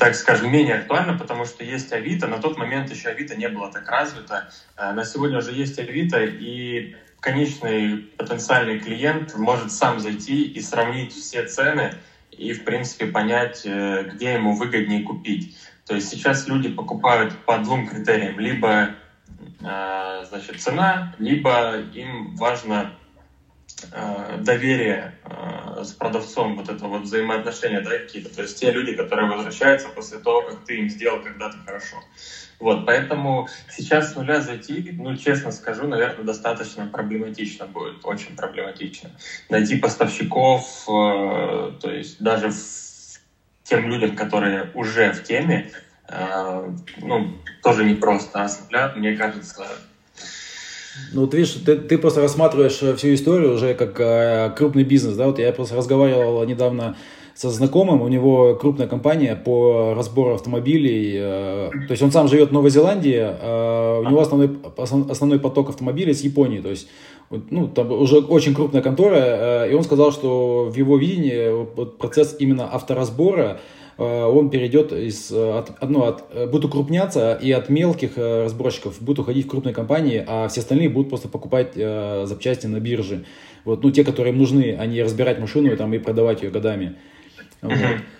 так 0.00 0.16
скажем, 0.16 0.50
менее 0.50 0.74
актуальна, 0.74 1.16
потому 1.16 1.44
что 1.44 1.62
есть 1.62 1.92
Авито. 1.92 2.26
На 2.26 2.38
тот 2.38 2.58
момент 2.58 2.90
еще 2.90 3.10
Авито 3.10 3.36
не 3.36 3.48
было 3.48 3.70
так 3.70 3.88
развито. 3.88 4.50
Э, 4.76 4.92
на 4.92 5.04
сегодня 5.04 5.38
уже 5.38 5.52
есть 5.52 5.78
Авито, 5.78 6.24
и 6.24 6.96
конечный 7.20 7.98
потенциальный 8.18 8.80
клиент 8.80 9.34
может 9.36 9.70
сам 9.70 10.00
зайти 10.00 10.44
и 10.44 10.60
сравнить 10.60 11.12
все 11.12 11.46
цены 11.46 11.94
и, 12.32 12.52
в 12.52 12.64
принципе, 12.64 13.06
понять, 13.06 13.64
где 13.64 14.32
ему 14.32 14.56
выгоднее 14.56 15.04
купить. 15.04 15.56
То 15.86 15.94
есть 15.94 16.08
сейчас 16.08 16.48
люди 16.48 16.68
покупают 16.68 17.36
по 17.44 17.58
двум 17.58 17.86
критериям. 17.86 18.38
Либо 18.40 18.94
э, 19.60 20.24
значит, 20.28 20.60
цена, 20.60 21.14
либо 21.18 21.78
им 21.94 22.34
важно 22.36 22.94
э, 23.92 24.38
доверие 24.40 25.18
э, 25.24 25.84
с 25.84 25.92
продавцом, 25.92 26.56
вот 26.56 26.68
это 26.68 26.86
вот 26.86 27.02
взаимоотношения 27.02 27.80
да, 27.80 27.90
какие-то. 27.90 28.34
То 28.34 28.42
есть 28.42 28.58
те 28.58 28.70
люди, 28.70 28.94
которые 28.94 29.28
возвращаются 29.28 29.88
после 29.88 30.18
того, 30.18 30.42
как 30.42 30.64
ты 30.64 30.78
им 30.78 30.88
сделал 30.88 31.22
когда-то 31.22 31.58
хорошо. 31.66 31.96
Вот, 32.60 32.86
поэтому 32.86 33.48
сейчас 33.68 34.12
с 34.12 34.16
нуля 34.16 34.40
зайти, 34.40 34.90
ну, 34.96 35.16
честно 35.16 35.52
скажу, 35.52 35.86
наверное, 35.86 36.24
достаточно 36.24 36.86
проблематично 36.86 37.66
будет, 37.66 38.04
очень 38.04 38.36
проблематично. 38.36 39.10
Найти 39.50 39.76
поставщиков, 39.76 40.84
э, 40.88 41.72
то 41.80 41.90
есть 41.90 42.22
даже 42.22 42.48
в 42.48 42.83
тем 43.64 43.88
людям, 43.88 44.14
которые 44.14 44.70
уже 44.74 45.12
в 45.12 45.22
теме, 45.24 45.70
э, 46.08 46.70
ну, 47.02 47.32
тоже 47.62 47.84
непросто. 47.84 48.44
А 48.44 48.48
с 48.48 48.68
мне 48.96 49.16
кажется, 49.16 49.66
ну, 51.12 51.22
вот 51.22 51.34
видишь, 51.34 51.54
ты, 51.66 51.76
ты 51.76 51.98
просто 51.98 52.20
рассматриваешь 52.20 52.82
э, 52.82 52.94
всю 52.94 53.14
историю 53.14 53.54
уже 53.54 53.74
как 53.74 53.98
э, 53.98 54.52
крупный 54.56 54.84
бизнес, 54.84 55.16
да, 55.16 55.26
вот 55.26 55.38
я 55.38 55.52
просто 55.52 55.76
разговаривал 55.76 56.44
недавно 56.44 56.96
со 57.34 57.50
знакомым, 57.50 58.00
у 58.00 58.08
него 58.08 58.54
крупная 58.54 58.86
компания 58.86 59.34
по 59.34 59.94
разбору 59.94 60.34
автомобилей, 60.34 61.14
э, 61.16 61.70
то 61.88 61.90
есть 61.90 62.02
он 62.02 62.12
сам 62.12 62.28
живет 62.28 62.50
в 62.50 62.52
Новой 62.52 62.70
Зеландии, 62.70 63.18
э, 63.18 64.00
у 64.00 64.08
него 64.08 64.20
основной, 64.20 64.56
основной 64.76 65.40
поток 65.40 65.70
автомобилей 65.70 66.14
с 66.14 66.20
Японии, 66.20 66.60
то 66.60 66.70
есть 66.70 66.88
ну, 67.30 67.68
там 67.68 67.90
уже 67.92 68.18
очень 68.18 68.54
крупная 68.54 68.82
контора, 68.82 69.16
э, 69.16 69.70
и 69.70 69.74
он 69.74 69.84
сказал, 69.84 70.12
что 70.12 70.70
в 70.70 70.76
его 70.76 70.96
видении 70.96 71.50
вот 71.74 71.98
процесс 71.98 72.36
именно 72.38 72.72
авторазбора, 72.72 73.60
э, 73.98 74.24
он 74.24 74.50
перейдет 74.50 74.92
из, 74.92 75.32
от, 75.32 75.72
ну, 75.88 76.04
от, 76.04 76.50
будет 76.50 76.64
укрупняться, 76.64 77.34
и 77.34 77.50
от 77.52 77.68
мелких 77.68 78.12
э, 78.16 78.44
разборщиков 78.44 79.00
будут 79.00 79.20
уходить 79.20 79.46
в 79.46 79.50
крупные 79.50 79.74
компании, 79.74 80.24
а 80.26 80.48
все 80.48 80.60
остальные 80.60 80.90
будут 80.90 81.08
просто 81.08 81.28
покупать 81.28 81.74
запчасти 81.74 82.66
на 82.66 82.80
бирже. 82.80 83.24
Вот, 83.64 83.82
ну, 83.82 83.90
те, 83.90 84.04
которые 84.04 84.32
им 84.32 84.38
нужны, 84.38 84.76
а 84.78 85.04
разбирать 85.04 85.38
машину 85.38 85.72
и, 85.72 85.76
там, 85.76 85.92
и 85.94 85.98
продавать 85.98 86.42
ее 86.42 86.50
годами. 86.50 86.96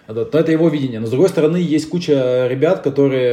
Вот. 0.07 0.35
Это 0.35 0.53
его 0.53 0.69
видение. 0.69 1.01
Но 1.01 1.07
с 1.07 1.11
другой 1.11 1.29
стороны, 1.29 1.57
есть 1.57 1.89
куча 1.89 2.47
ребят, 2.47 2.83
которые 2.83 3.33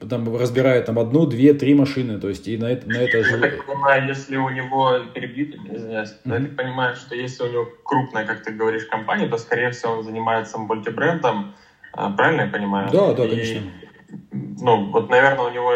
э, 0.00 0.06
там 0.08 0.36
разбирают 0.36 0.86
там 0.86 0.98
одну, 0.98 1.26
две, 1.26 1.54
три 1.54 1.74
машины. 1.74 2.18
То 2.18 2.28
есть 2.28 2.48
и 2.48 2.56
на 2.56 2.66
это, 2.66 2.88
на 2.88 2.98
это 2.98 3.22
же... 3.22 3.36
Я 3.36 3.38
так 3.38 3.66
понимаю, 3.66 4.08
если 4.08 4.36
у 4.36 4.48
него 4.48 4.98
перебито, 5.14 5.58
извиняюсь, 5.70 6.14
mm-hmm. 6.24 6.32
я 6.32 6.46
так 6.46 6.56
понимаю, 6.56 6.96
что 6.96 7.14
если 7.14 7.42
у 7.44 7.52
него 7.52 7.68
крупная, 7.84 8.24
как 8.24 8.42
ты 8.42 8.52
говоришь, 8.52 8.84
компания, 8.86 9.28
то, 9.28 9.38
скорее 9.38 9.70
всего, 9.70 9.92
он 9.92 10.04
занимается 10.04 10.58
мультибрендом. 10.58 11.54
А, 11.92 12.10
правильно 12.10 12.42
я 12.42 12.48
понимаю? 12.48 12.88
Да, 12.92 13.12
да, 13.12 13.24
и, 13.24 13.30
конечно. 13.30 13.62
Ну, 14.32 14.90
вот, 14.90 15.10
наверное, 15.10 15.46
у 15.46 15.50
него 15.50 15.72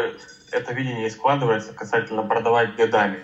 это 0.53 0.75
видение 0.75 1.11
складывается 1.11 1.73
касательно 1.75 2.23
продавать 2.23 2.77
годами. 2.77 3.19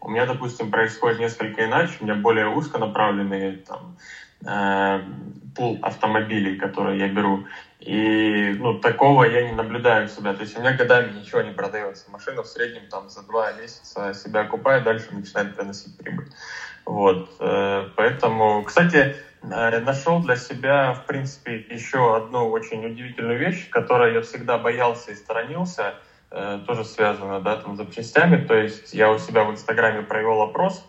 У 0.00 0.08
меня, 0.10 0.26
допустим, 0.26 0.70
происходит 0.70 1.18
несколько 1.18 1.64
иначе, 1.64 1.94
у 2.00 2.04
меня 2.04 2.14
более 2.14 2.48
узконаправленные 2.48 3.58
там, 3.66 3.96
э, 4.44 5.00
пул 5.54 5.78
автомобилей, 5.82 6.56
которые 6.56 6.98
я 6.98 7.08
беру. 7.08 7.44
И 7.80 8.54
ну, 8.58 8.78
такого 8.78 9.24
я 9.24 9.48
не 9.48 9.52
наблюдаю 9.52 10.06
у 10.06 10.08
себя. 10.08 10.34
То 10.34 10.42
есть 10.42 10.56
у 10.56 10.60
меня 10.60 10.72
годами 10.74 11.18
ничего 11.18 11.42
не 11.42 11.52
продается. 11.52 12.10
Машина 12.10 12.42
в 12.42 12.46
среднем 12.46 12.88
там 12.88 13.08
за 13.08 13.22
два 13.22 13.52
месяца 13.52 14.14
себя 14.14 14.40
окупает, 14.42 14.84
дальше 14.84 15.08
начинает 15.12 15.56
приносить 15.56 15.96
прибыль. 15.96 16.28
Вот. 16.84 17.30
Э, 17.38 17.88
поэтому, 17.96 18.64
кстати, 18.64 19.16
э, 19.42 19.80
нашел 19.80 20.20
для 20.20 20.36
себя, 20.36 20.94
в 20.94 21.06
принципе, 21.06 21.58
еще 21.70 22.16
одну 22.16 22.48
очень 22.50 22.84
удивительную 22.84 23.38
вещь, 23.38 23.68
которой 23.70 24.14
я 24.14 24.22
всегда 24.22 24.58
боялся 24.58 25.12
и 25.12 25.14
сторонился, 25.14 25.94
э, 26.30 26.60
тоже 26.66 26.84
связано, 26.84 27.40
да, 27.40 27.56
там, 27.56 27.74
с 27.74 27.78
запчастями. 27.78 28.44
То 28.44 28.54
есть 28.54 28.92
я 28.92 29.10
у 29.10 29.18
себя 29.18 29.44
в 29.44 29.50
Инстаграме 29.50 30.02
провел 30.02 30.42
опрос 30.42 30.84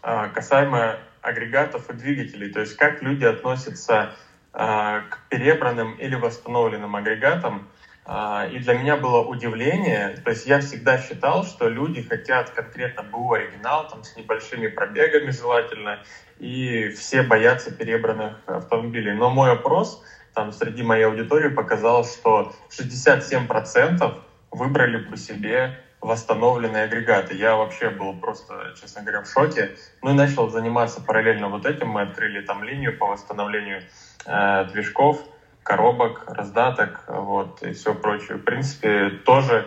касаемо 0.00 0.98
агрегатов 1.28 1.90
и 1.90 1.92
двигателей, 1.92 2.50
то 2.50 2.60
есть 2.60 2.76
как 2.76 3.02
люди 3.02 3.24
относятся 3.24 4.14
э, 4.52 4.58
к 4.58 5.20
перебранным 5.28 5.94
или 5.94 6.14
восстановленным 6.14 6.96
агрегатам. 6.96 7.68
Э, 8.06 8.50
и 8.50 8.58
для 8.58 8.74
меня 8.74 8.96
было 8.96 9.20
удивление, 9.20 10.16
то 10.24 10.30
есть 10.30 10.46
я 10.46 10.60
всегда 10.60 10.98
считал, 10.98 11.44
что 11.44 11.68
люди 11.68 12.02
хотят 12.02 12.50
конкретно 12.50 13.02
БУ 13.02 13.34
оригинал, 13.34 13.88
там 13.88 14.02
с 14.04 14.16
небольшими 14.16 14.68
пробегами 14.68 15.30
желательно, 15.30 16.00
и 16.38 16.88
все 16.90 17.22
боятся 17.22 17.70
перебранных 17.70 18.36
автомобилей. 18.46 19.12
Но 19.12 19.30
мой 19.30 19.52
опрос 19.52 20.02
там 20.34 20.52
среди 20.52 20.82
моей 20.82 21.04
аудитории 21.04 21.48
показал, 21.48 22.04
что 22.04 22.52
67% 22.70 24.18
выбрали 24.52 24.98
по 24.98 25.16
себе 25.16 25.82
восстановленные 26.00 26.84
агрегаты. 26.84 27.34
Я 27.34 27.56
вообще 27.56 27.90
был 27.90 28.14
просто, 28.14 28.74
честно 28.80 29.02
говоря, 29.02 29.22
в 29.22 29.28
шоке. 29.28 29.74
Ну 30.02 30.10
и 30.10 30.14
начал 30.14 30.48
заниматься 30.48 31.00
параллельно 31.00 31.48
вот 31.48 31.66
этим. 31.66 31.88
Мы 31.88 32.02
открыли 32.02 32.40
там 32.40 32.62
линию 32.62 32.96
по 32.96 33.06
восстановлению 33.06 33.82
э, 34.24 34.64
движков, 34.72 35.24
коробок, 35.62 36.24
раздаток, 36.26 37.04
вот, 37.08 37.62
и 37.62 37.72
все 37.72 37.94
прочее. 37.94 38.38
В 38.38 38.44
принципе, 38.44 39.10
тоже 39.24 39.66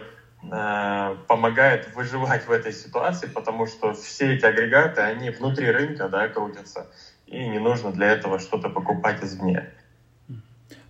э, 0.51 1.15
помогает 1.27 1.93
выживать 1.93 2.47
в 2.47 2.51
этой 2.51 2.71
ситуации, 2.71 3.27
потому 3.27 3.67
что 3.67 3.93
все 3.93 4.33
эти 4.33 4.45
агрегаты, 4.45 5.01
они 5.01 5.29
внутри 5.29 5.69
рынка, 5.69 6.07
да, 6.09 6.27
крутятся, 6.27 6.89
и 7.27 7.47
не 7.47 7.59
нужно 7.59 7.91
для 7.91 8.07
этого 8.07 8.39
что-то 8.39 8.69
покупать 8.69 9.23
извне. 9.23 9.69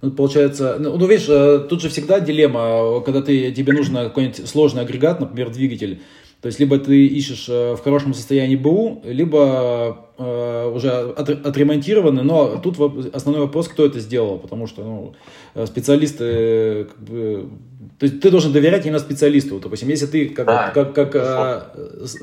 Ну, 0.01 0.11
получается, 0.11 0.77
ну, 0.79 0.97
ну, 0.97 1.05
видишь, 1.05 1.27
э, 1.29 1.65
тут 1.69 1.81
же 1.81 1.89
всегда 1.89 2.19
дилемма, 2.19 3.01
когда 3.01 3.21
ты, 3.21 3.51
тебе 3.51 3.73
нужно 3.73 4.05
какой-нибудь 4.05 4.47
сложный 4.49 4.81
агрегат, 4.81 5.19
например, 5.19 5.51
двигатель. 5.51 6.01
То 6.41 6.47
есть, 6.47 6.59
либо 6.59 6.79
ты 6.79 7.05
ищешь 7.05 7.45
э, 7.47 7.75
в 7.75 7.83
хорошем 7.83 8.15
состоянии 8.15 8.55
БУ, 8.55 9.03
либо 9.05 10.07
уже 10.21 10.89
отремонтированы, 10.89 12.23
но 12.23 12.57
тут 12.57 12.77
основной 13.13 13.41
вопрос, 13.43 13.67
кто 13.67 13.85
это 13.85 13.99
сделал, 13.99 14.37
потому 14.39 14.67
что 14.67 14.83
ну, 14.83 15.13
э, 15.55 15.65
специалисты, 15.65 16.85
как 16.85 16.99
бы, 16.99 17.49
то 17.97 18.05
есть 18.05 18.19
ты 18.19 18.29
должен 18.29 18.51
доверять 18.51 18.85
именно 18.85 18.99
специалисту. 18.99 19.59
Допустим, 19.59 19.89
если 19.89 20.05
ты 20.05 20.29
как, 20.29 20.45
да, 20.47 20.71
как, 20.73 20.93
как, 20.93 21.15
а, 21.15 21.73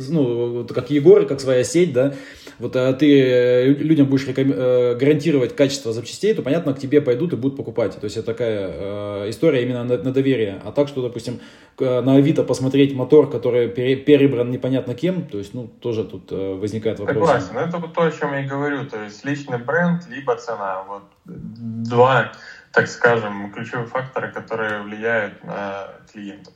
ну, 0.09 0.67
как 0.67 0.91
Егор, 0.91 1.25
как 1.27 1.41
своя 1.41 1.65
сеть, 1.65 1.93
да, 1.93 2.15
вот 2.59 2.75
а 2.77 2.93
ты 2.93 3.77
людям 3.79 4.07
будешь 4.07 4.27
гарантировать 4.27 5.55
качество 5.55 5.93
запчастей, 5.93 6.35
то 6.35 6.43
понятно, 6.43 6.75
к 6.75 6.79
тебе 6.79 7.01
пойдут 7.01 7.33
и 7.33 7.37
будут 7.37 7.57
покупать. 7.57 7.95
То 7.95 8.05
есть 8.05 8.17
это 8.17 8.27
такая 8.27 9.31
история 9.31 9.63
именно 9.63 9.85
на, 9.85 9.99
на 9.99 10.13
доверие. 10.13 10.61
А 10.65 10.73
так, 10.73 10.89
что, 10.89 11.03
допустим, 11.03 11.39
на 11.79 12.17
Авито 12.17 12.43
посмотреть 12.43 12.95
мотор, 12.95 13.31
который 13.31 13.69
перебран 13.69 14.51
непонятно 14.51 14.95
кем, 14.95 15.23
то 15.23 15.39
есть, 15.39 15.55
ну, 15.55 15.69
тоже 15.81 16.05
тут 16.05 16.31
возникает 16.33 16.99
вопрос. 16.99 17.29
Согласен, 17.29 17.57
это 17.57 17.79
то, 17.93 18.03
о 18.03 18.11
чем 18.11 18.33
я 18.33 18.41
и 18.41 18.47
говорю, 18.47 18.89
то 18.89 19.03
есть 19.03 19.25
личный 19.25 19.59
бренд, 19.59 20.07
либо 20.07 20.37
цена. 20.37 20.83
Вот 20.85 21.05
два 21.25 22.33
так 22.73 22.87
скажем, 22.87 23.51
ключевые 23.53 23.87
факторы, 23.87 24.31
которые 24.31 24.83
влияют 24.83 25.43
на 25.43 25.89
клиентов. 26.13 26.55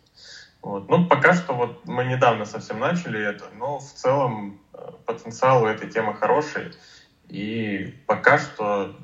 Вот. 0.60 0.88
Ну, 0.88 1.06
пока 1.06 1.34
что 1.34 1.54
вот 1.54 1.84
мы 1.84 2.04
недавно 2.04 2.44
совсем 2.44 2.78
начали 2.78 3.20
это, 3.20 3.46
но 3.58 3.78
в 3.78 3.92
целом 3.92 4.60
э, 4.72 4.92
потенциал 5.06 5.64
у 5.64 5.66
этой 5.66 5.90
темы 5.90 6.14
хороший. 6.14 6.72
И 7.28 8.00
пока 8.06 8.38
что 8.38 8.94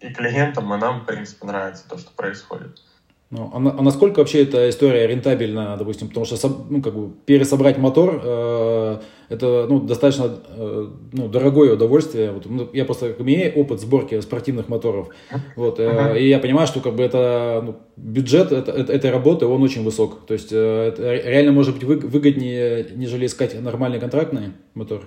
и 0.00 0.12
клиентам, 0.12 0.74
и 0.74 0.76
нам, 0.76 1.00
в 1.00 1.06
принципе, 1.06 1.46
нравится 1.46 1.88
то, 1.88 1.96
что 1.96 2.10
происходит. 2.12 2.82
Ну, 3.28 3.50
а, 3.52 3.56
а 3.56 3.82
насколько 3.82 4.20
вообще 4.20 4.42
эта 4.44 4.70
история 4.70 5.08
рентабельна, 5.08 5.76
допустим, 5.76 6.08
потому 6.08 6.24
что 6.26 6.36
ну, 6.70 6.80
как 6.80 6.94
бы 6.94 7.12
пересобрать 7.26 7.76
мотор 7.76 8.20
э, 8.22 9.00
это 9.28 9.66
ну, 9.68 9.80
достаточно 9.80 10.30
э, 10.48 10.88
ну, 11.12 11.28
дорогое 11.28 11.74
удовольствие. 11.74 12.30
Вот, 12.30 12.46
ну, 12.46 12.70
я 12.72 12.84
просто 12.84 13.16
имею 13.18 13.52
опыт 13.54 13.80
сборки 13.80 14.20
спортивных 14.20 14.68
моторов, 14.68 15.08
вот, 15.56 15.80
э, 15.80 16.20
и 16.20 16.28
я 16.28 16.38
понимаю, 16.38 16.68
что 16.68 16.78
как 16.78 16.94
бы 16.94 17.02
это 17.02 17.62
ну, 17.64 17.76
бюджет 17.96 18.52
это, 18.52 18.70
это, 18.70 18.92
этой 18.92 19.10
работы 19.10 19.46
он 19.46 19.60
очень 19.60 19.82
высок. 19.82 20.24
То 20.26 20.34
есть 20.34 20.52
э, 20.52 20.88
это 20.88 21.12
реально 21.12 21.50
может 21.50 21.74
быть 21.84 22.04
выгоднее, 22.04 22.86
нежели 22.94 23.26
искать 23.26 23.60
нормальный 23.60 23.98
контрактный 23.98 24.52
мотор. 24.74 25.02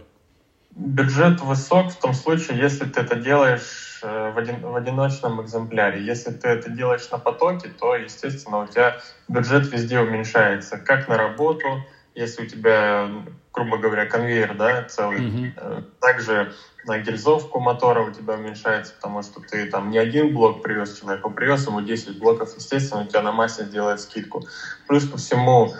Бюджет 0.75 1.39
высок 1.39 1.91
в 1.91 1.99
том 2.01 2.13
случае, 2.13 2.57
если 2.57 2.83
ты 2.83 2.99
это 2.99 3.15
делаешь 3.15 3.88
Э, 4.01 4.31
в, 4.31 4.37
один, 4.37 4.61
в 4.61 4.75
одиночном 4.75 5.41
экземпляре. 5.41 6.03
Если 6.03 6.31
ты 6.31 6.47
это 6.47 6.69
делаешь 6.69 7.09
на 7.11 7.17
потоке, 7.17 7.69
то, 7.69 7.95
естественно, 7.95 8.63
у 8.63 8.67
тебя 8.67 8.97
бюджет 9.27 9.71
везде 9.71 9.99
уменьшается. 9.99 10.77
Как 10.77 11.07
на 11.07 11.17
работу, 11.17 11.83
если 12.15 12.43
у 12.43 12.45
тебя, 12.45 13.09
грубо 13.53 13.77
говоря, 13.77 14.05
конвейер 14.05 14.55
да, 14.55 14.83
целый. 14.83 15.19
Mm-hmm. 15.19 15.83
Также 15.99 16.53
на 16.85 16.99
гильзовку 16.99 17.59
мотора 17.59 18.01
у 18.01 18.11
тебя 18.11 18.35
уменьшается, 18.35 18.93
потому 18.95 19.21
что 19.21 19.41
ты 19.41 19.65
там 19.65 19.89
не 19.89 19.97
один 19.97 20.33
блок 20.33 20.61
привез 20.61 20.97
человеку, 20.97 21.29
привез 21.29 21.67
ему 21.67 21.81
10 21.81 22.19
блоков, 22.19 22.55
естественно, 22.55 23.01
у 23.01 23.05
тебя 23.05 23.21
на 23.21 23.31
массе 23.31 23.65
сделает 23.65 23.99
скидку. 23.99 24.43
Плюс 24.87 25.09
ко 25.09 25.17
всему 25.17 25.73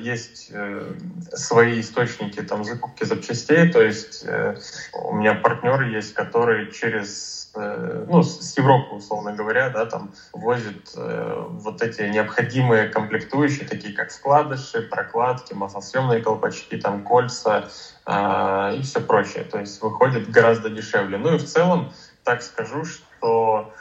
есть 0.00 0.50
э, 0.52 0.92
свои 1.34 1.80
источники 1.80 2.42
там 2.42 2.64
закупки 2.64 3.04
запчастей, 3.04 3.70
то 3.70 3.80
есть 3.80 4.24
э, 4.26 4.56
у 4.92 5.14
меня 5.14 5.34
партнеры 5.34 5.88
есть, 5.88 6.14
которые 6.14 6.72
через 6.72 7.52
э, 7.54 8.06
ну, 8.08 8.24
с 8.24 8.56
Европы, 8.56 8.96
условно 8.96 9.32
говоря, 9.32 9.70
да, 9.70 9.86
там 9.86 10.12
возят 10.32 10.96
вот 10.96 11.80
эти 11.80 12.02
необходимые 12.02 12.88
комплектующие, 12.88 13.68
такие 13.68 13.94
как 13.94 14.10
вкладыши, 14.10 14.82
прокладки, 14.82 15.54
маслосъемные 15.54 16.20
колпачки, 16.20 16.76
там 16.76 17.04
кольца 17.04 17.68
э, 18.06 18.76
и 18.76 18.82
все 18.82 19.00
прочее. 19.00 19.44
То 19.44 19.60
есть 19.60 19.80
выходит 19.80 20.28
гораздо 20.28 20.70
дешевле. 20.70 21.18
Ну 21.18 21.36
и 21.36 21.38
в 21.38 21.44
целом, 21.44 21.92
так 22.24 22.42
скажу, 22.42 22.84
что 22.84 23.72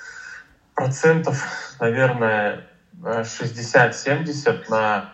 процентов, 0.76 1.44
наверное, 1.80 2.68
60-70 3.02 4.70
на 4.70 5.14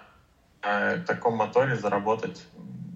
на 0.63 0.97
таком 0.97 1.37
моторе 1.37 1.75
заработать 1.75 2.41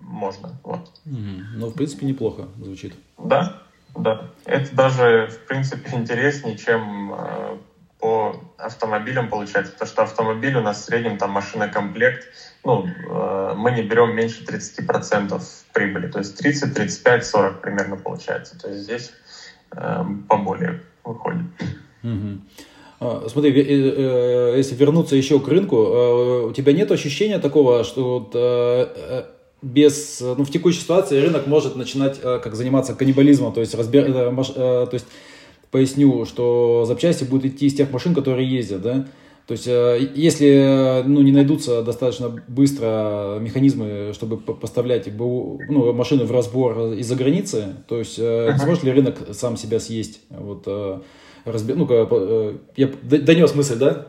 можно. 0.01 0.55
Вот. 0.63 0.91
Mm-hmm. 1.05 1.43
Ну, 1.55 1.67
в 1.67 1.73
принципе, 1.73 2.05
неплохо 2.05 2.47
звучит. 2.59 2.93
Да, 3.17 3.63
да. 3.95 4.29
Это 4.45 4.75
даже, 4.75 5.27
в 5.27 5.47
принципе, 5.47 5.89
интереснее, 5.97 6.57
чем 6.57 7.13
э, 7.13 7.57
по 7.99 8.35
автомобилям 8.57 9.29
получается, 9.29 9.73
потому 9.73 9.89
что 9.89 10.03
автомобиль 10.03 10.55
у 10.55 10.61
нас 10.61 10.81
в 10.81 10.85
среднем 10.85 11.17
там 11.17 11.31
машинокомплект, 11.31 12.27
ну, 12.63 12.85
э, 12.85 13.53
мы 13.55 13.71
не 13.71 13.83
берем 13.83 14.15
меньше 14.15 14.43
30% 14.43 15.41
прибыли, 15.73 16.07
то 16.07 16.19
есть 16.19 16.37
30, 16.37 16.73
35, 16.73 17.25
40 17.25 17.61
примерно 17.61 17.97
получается. 17.97 18.59
То 18.59 18.69
есть 18.69 18.83
здесь 18.83 19.11
э, 19.75 20.05
поболее 20.27 20.83
выходит. 21.03 21.45
Mm-hmm. 22.03 22.39
А, 22.99 23.25
смотри, 23.27 23.51
э, 23.51 24.53
э, 24.53 24.57
если 24.57 24.75
вернуться 24.75 25.15
еще 25.15 25.39
к 25.39 25.47
рынку, 25.47 25.77
э, 25.77 26.45
у 26.49 26.51
тебя 26.53 26.73
нет 26.73 26.91
ощущения 26.91 27.39
такого, 27.39 27.83
что 27.83 28.29
без, 29.61 30.19
ну, 30.21 30.43
в 30.43 30.51
текущей 30.51 30.81
ситуации 30.81 31.21
рынок 31.21 31.47
может 31.47 31.77
начинать 31.77 32.19
как 32.19 32.53
заниматься 32.53 32.93
каннибализмом, 32.95 33.53
то 33.53 33.61
есть, 33.61 33.73
разбер, 33.75 34.11
то 34.11 34.89
есть 34.91 35.05
поясню, 35.71 36.25
что 36.25 36.83
запчасти 36.85 37.23
будут 37.23 37.45
идти 37.45 37.67
из 37.67 37.73
тех 37.73 37.89
машин, 37.89 38.13
которые 38.13 38.49
ездят, 38.49 38.81
да, 38.81 39.07
то 39.47 39.53
есть, 39.53 39.67
если 39.67 41.03
ну, 41.05 41.21
не 41.21 41.31
найдутся 41.31 41.81
достаточно 41.81 42.43
быстро 42.49 43.37
механизмы, 43.39 44.11
чтобы 44.13 44.37
поставлять 44.37 45.07
ну, 45.17 45.93
машины 45.93 46.25
в 46.25 46.31
разбор 46.31 46.93
из-за 46.93 47.15
границы, 47.15 47.75
то 47.87 47.99
есть, 47.99 48.15
сможет 48.15 48.83
ли 48.83 48.91
рынок 48.91 49.15
сам 49.31 49.55
себя 49.55 49.79
съесть? 49.79 50.19
Вот, 50.29 50.67
разбер... 51.45 51.75
ну 51.75 51.87
э, 51.89 52.57
я 52.75 52.87
донес 52.87 53.53
мысль, 53.55 53.77
да? 53.77 54.07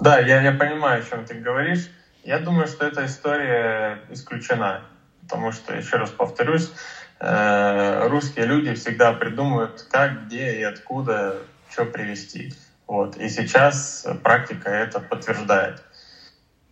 Да, 0.00 0.18
я, 0.18 0.42
я 0.42 0.52
понимаю, 0.52 1.02
о 1.02 1.04
чем 1.04 1.24
ты 1.24 1.34
говоришь. 1.34 1.90
Я 2.24 2.38
думаю, 2.38 2.66
что 2.66 2.86
эта 2.86 3.06
история 3.06 4.00
исключена, 4.10 4.82
потому 5.22 5.52
что, 5.52 5.74
еще 5.74 5.96
раз 5.96 6.10
повторюсь, 6.10 6.70
э, 7.18 8.08
русские 8.08 8.46
люди 8.46 8.74
всегда 8.74 9.12
придумывают, 9.12 9.86
как, 9.90 10.26
где 10.26 10.60
и 10.60 10.62
откуда 10.62 11.36
что 11.70 11.84
привезти. 11.84 12.52
Вот. 12.86 13.16
И 13.16 13.28
сейчас 13.28 14.06
практика 14.22 14.70
это 14.70 15.00
подтверждает. 15.00 15.82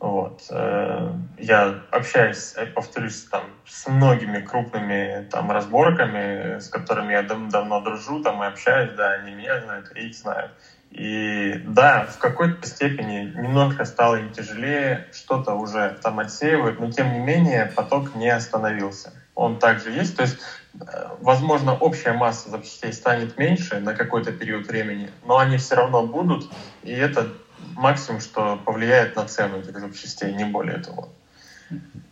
Вот. 0.00 0.46
Э, 0.50 1.12
я 1.38 1.74
общаюсь, 1.90 2.54
повторюсь, 2.74 3.24
там, 3.30 3.42
с 3.64 3.86
многими 3.88 4.38
крупными 4.38 5.26
там, 5.28 5.50
разборками, 5.50 6.58
с 6.60 6.68
которыми 6.68 7.12
я 7.12 7.22
дав 7.22 7.48
давно 7.48 7.80
дружу, 7.80 8.20
там, 8.20 8.42
и 8.44 8.46
общаюсь, 8.46 8.92
да, 8.92 9.10
они 9.12 9.32
меня 9.32 9.60
знают, 9.60 9.90
и 9.96 10.06
их 10.06 10.14
знают. 10.14 10.52
И 10.90 11.58
да, 11.64 12.04
в 12.04 12.16
какой-то 12.18 12.66
степени 12.66 13.30
немножко 13.34 13.84
стало 13.84 14.14
им 14.16 14.30
тяжелее, 14.30 15.04
что-то 15.10 15.52
уже 15.54 15.96
там 16.00 16.18
отсеивают, 16.20 16.78
но 16.78 16.88
тем 16.88 17.12
не 17.12 17.18
менее 17.18 17.66
поток 17.66 18.14
не 18.14 18.28
остановился. 18.28 19.12
Он 19.34 19.56
также 19.56 19.90
есть, 19.90 20.14
то 20.16 20.22
есть, 20.22 20.38
э, 20.86 21.08
возможно, 21.18 21.74
общая 21.74 22.12
масса 22.12 22.48
запчастей 22.48 22.92
станет 22.92 23.36
меньше 23.36 23.80
на 23.80 23.94
какой-то 23.94 24.32
период 24.32 24.68
времени, 24.68 25.10
но 25.22 25.38
они 25.38 25.56
все 25.58 25.74
равно 25.74 26.02
будут, 26.04 26.48
и 26.82 26.92
это 26.92 27.28
максимум, 27.74 28.20
что 28.20 28.58
повлияет 28.64 29.16
на 29.16 29.24
цену 29.26 29.58
этих 29.58 29.78
запчастей, 29.78 30.34
не 30.34 30.44
более 30.44 30.78
того. 30.78 31.08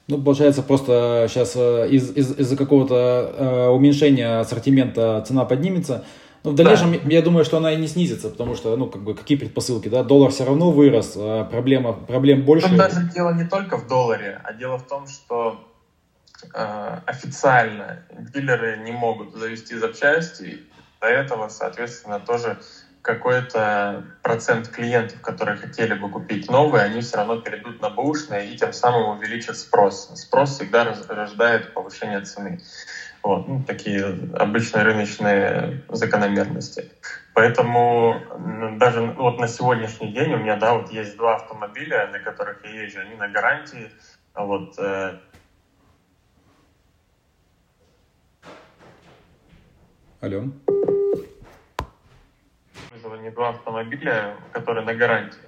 Ну, 0.09 0.23
получается, 0.23 0.63
просто 0.63 1.27
сейчас 1.29 1.55
э, 1.57 1.89
из, 1.91 2.17
из, 2.17 2.39
из-за 2.39 2.57
какого-то 2.57 3.35
э, 3.37 3.69
уменьшения 3.69 4.39
ассортимента 4.39 5.25
цена 5.27 5.45
поднимется. 5.45 6.05
Но 6.45 6.53
в 6.53 6.55
дальнейшем, 6.55 6.93
да. 6.93 6.99
я 7.07 7.23
думаю, 7.23 7.45
что 7.45 7.57
она 7.57 7.73
и 7.73 7.77
не 7.77 7.89
снизится, 7.89 8.29
потому 8.29 8.55
что, 8.55 8.77
ну, 8.77 8.87
как 8.87 9.03
бы, 9.03 9.17
какие 9.17 9.37
предпосылки, 9.37 9.89
да, 9.89 10.05
доллар 10.05 10.31
все 10.31 10.45
равно 10.45 10.71
вырос, 10.71 11.15
а 11.17 11.45
проблема, 11.45 11.93
проблем 11.93 12.43
больше. 12.43 12.69
Тут 12.69 12.77
даже 12.77 13.11
дело 13.13 13.35
не 13.35 13.45
только 13.45 13.77
в 13.79 13.89
долларе, 13.89 14.41
а 14.45 14.53
дело 14.53 14.79
в 14.79 14.87
том, 14.87 15.09
что 15.09 15.67
э, 16.55 16.99
официально 17.05 18.05
дилеры 18.33 18.77
не 18.85 18.93
могут 18.93 19.35
завести 19.35 19.77
запчасти, 19.77 20.61
до 21.01 21.09
этого, 21.09 21.49
соответственно, 21.49 22.21
тоже 22.21 22.59
какой-то 23.07 24.05
процент 24.23 24.69
клиентов, 24.69 25.21
которые 25.21 25.57
хотели 25.57 25.95
бы 25.95 26.11
купить 26.11 26.51
новые, 26.51 26.85
они 26.85 27.01
все 27.01 27.19
равно 27.19 27.40
перейдут 27.40 27.81
на 27.81 27.88
бэушные 27.88 28.53
и 28.53 28.57
тем 28.57 28.73
самым 28.73 29.16
увеличат 29.16 29.57
спрос. 29.57 30.11
Спрос 30.16 30.57
всегда 30.57 30.97
рождает 31.09 31.73
повышение 31.73 32.21
цены. 32.23 32.61
Вот, 33.23 33.47
ну, 33.49 33.62
такие 33.64 34.05
обычные 34.35 34.85
рыночные 34.85 35.85
закономерности. 35.88 36.90
Поэтому 37.33 38.21
даже 38.79 39.03
вот 39.03 39.38
на 39.38 39.47
сегодняшний 39.47 40.12
день 40.12 40.35
у 40.35 40.38
меня, 40.38 40.57
да, 40.57 40.75
вот 40.75 40.90
есть 40.90 41.16
два 41.16 41.37
автомобиля, 41.37 42.09
на 42.09 42.19
которых 42.19 42.64
я 42.64 42.83
езжу, 42.83 43.01
они 43.01 43.14
на 43.14 43.29
гарантии. 43.29 43.90
Вот, 44.35 44.75
э... 44.79 45.19
Алло 50.21 50.45
использование 52.97 53.31
два 53.31 53.51
автомобиля, 53.51 54.37
которые 54.53 54.85
на 54.85 54.95
гарантии. 54.95 55.39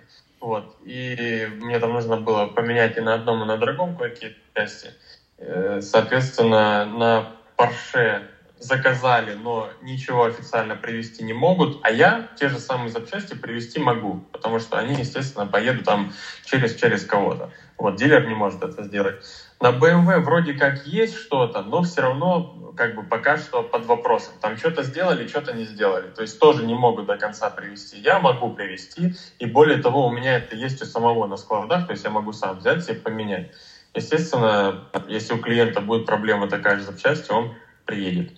Вот. 0.40 0.76
И 0.84 1.48
мне 1.56 1.78
там 1.78 1.92
нужно 1.92 2.18
было 2.18 2.46
поменять 2.46 2.96
и 2.96 3.00
на 3.00 3.14
одном, 3.14 3.42
и 3.42 3.46
на 3.46 3.56
другом 3.56 3.96
кое-какие 3.96 4.36
части. 4.54 4.90
Э, 5.38 5.80
соответственно, 5.80 6.84
на 6.84 7.32
Porsche 7.56 8.26
заказали, 8.58 9.34
но 9.34 9.70
ничего 9.82 10.24
официально 10.24 10.76
привезти 10.76 11.24
не 11.24 11.32
могут, 11.32 11.78
а 11.82 11.90
я 11.90 12.28
те 12.38 12.48
же 12.48 12.58
самые 12.58 12.90
запчасти 12.90 13.34
привезти 13.34 13.78
могу, 13.78 14.20
потому 14.32 14.58
что 14.58 14.78
они, 14.78 14.94
естественно, 14.94 15.46
поедут 15.46 15.84
там 15.84 16.12
через, 16.44 16.74
через 16.74 17.04
кого-то. 17.04 17.50
Вот, 17.78 17.94
дилер 17.94 18.26
не 18.26 18.34
может 18.34 18.62
это 18.62 18.82
сделать. 18.82 19.24
На 19.60 19.70
BMW 19.70 20.18
вроде 20.18 20.54
как 20.54 20.86
есть 20.86 21.16
что-то, 21.16 21.62
но 21.62 21.82
все 21.82 22.02
равно 22.02 22.72
как 22.76 22.96
бы 22.96 23.04
пока 23.04 23.36
что 23.38 23.62
под 23.62 23.86
вопросом. 23.86 24.34
Там 24.40 24.56
что-то 24.56 24.82
сделали, 24.82 25.26
что-то 25.28 25.52
не 25.52 25.64
сделали. 25.64 26.08
То 26.08 26.22
есть 26.22 26.40
тоже 26.40 26.66
не 26.66 26.74
могут 26.74 27.06
до 27.06 27.16
конца 27.16 27.50
привести. 27.50 27.98
Я 27.98 28.18
могу 28.18 28.52
привести, 28.52 29.14
и 29.38 29.46
более 29.46 29.78
того, 29.78 30.06
у 30.06 30.10
меня 30.10 30.36
это 30.36 30.56
есть 30.56 30.82
у 30.82 30.84
самого 30.84 31.26
на 31.26 31.36
складах, 31.36 31.86
то 31.86 31.92
есть 31.92 32.04
я 32.04 32.10
могу 32.10 32.32
сам 32.32 32.58
взять 32.58 32.84
себе 32.84 32.96
поменять. 32.96 33.52
Естественно, 33.94 34.88
если 35.08 35.34
у 35.34 35.38
клиента 35.38 35.80
будет 35.80 36.06
проблема 36.06 36.48
такая 36.48 36.78
же 36.78 36.82
запчасти, 36.82 37.30
он 37.30 37.54
приедет. 37.84 38.32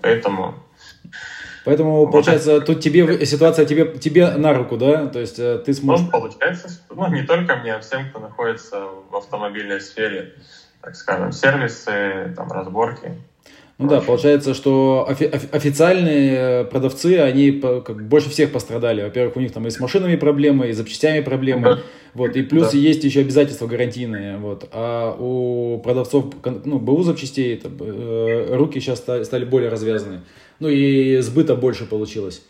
Поэтому 0.00 0.62
Поэтому, 1.64 2.10
получается, 2.10 2.60
тут 2.60 2.80
тебе 2.80 3.24
ситуация 3.24 3.64
тебе, 3.64 3.86
тебе 3.98 4.32
на 4.32 4.52
руку, 4.52 4.76
да? 4.76 5.06
То 5.06 5.20
есть 5.20 5.38
э, 5.38 5.58
ты 5.64 5.72
сможешь... 5.74 6.06
Ну, 6.06 6.10
получается, 6.10 6.68
ну, 6.90 7.08
не 7.12 7.22
только 7.22 7.56
мне, 7.56 7.74
а 7.74 7.80
всем, 7.80 8.08
кто 8.10 8.18
находится 8.18 8.84
в 9.10 9.16
автомобильной 9.16 9.80
сфере, 9.80 10.34
так 10.80 10.96
скажем, 10.96 11.30
сервисы, 11.30 12.34
там, 12.36 12.50
разборки. 12.50 13.12
Ну 13.78 13.88
да, 13.88 14.00
получается, 14.00 14.54
что 14.54 15.06
офи- 15.08 15.30
официальные 15.50 16.64
продавцы, 16.64 17.18
они 17.18 17.52
как, 17.60 18.06
больше 18.06 18.30
всех 18.30 18.52
пострадали. 18.52 19.02
Во-первых, 19.02 19.36
у 19.36 19.40
них 19.40 19.52
там 19.52 19.66
и 19.66 19.70
с 19.70 19.80
машинами 19.80 20.16
проблемы, 20.16 20.68
и 20.68 20.72
с 20.72 20.76
запчастями 20.76 21.20
проблемы. 21.20 21.62
Да. 21.62 21.78
Вот, 22.14 22.36
и 22.36 22.42
плюс 22.42 22.70
да. 22.72 22.78
есть 22.78 23.02
еще 23.04 23.20
обязательства 23.20 23.66
гарантийные. 23.66 24.36
Вот. 24.36 24.68
А 24.72 25.16
у 25.18 25.78
продавцов 25.78 26.26
ну, 26.64 26.78
БУ 26.78 27.02
запчастей 27.02 27.54
это, 27.54 27.70
э, 27.80 28.54
руки 28.54 28.78
сейчас 28.78 29.00
стали, 29.00 29.44
более 29.44 29.70
развязаны 29.70 30.20
ну 30.62 30.68
и 30.68 31.18
сбыта 31.18 31.56
больше 31.56 31.86
получилось. 31.86 32.42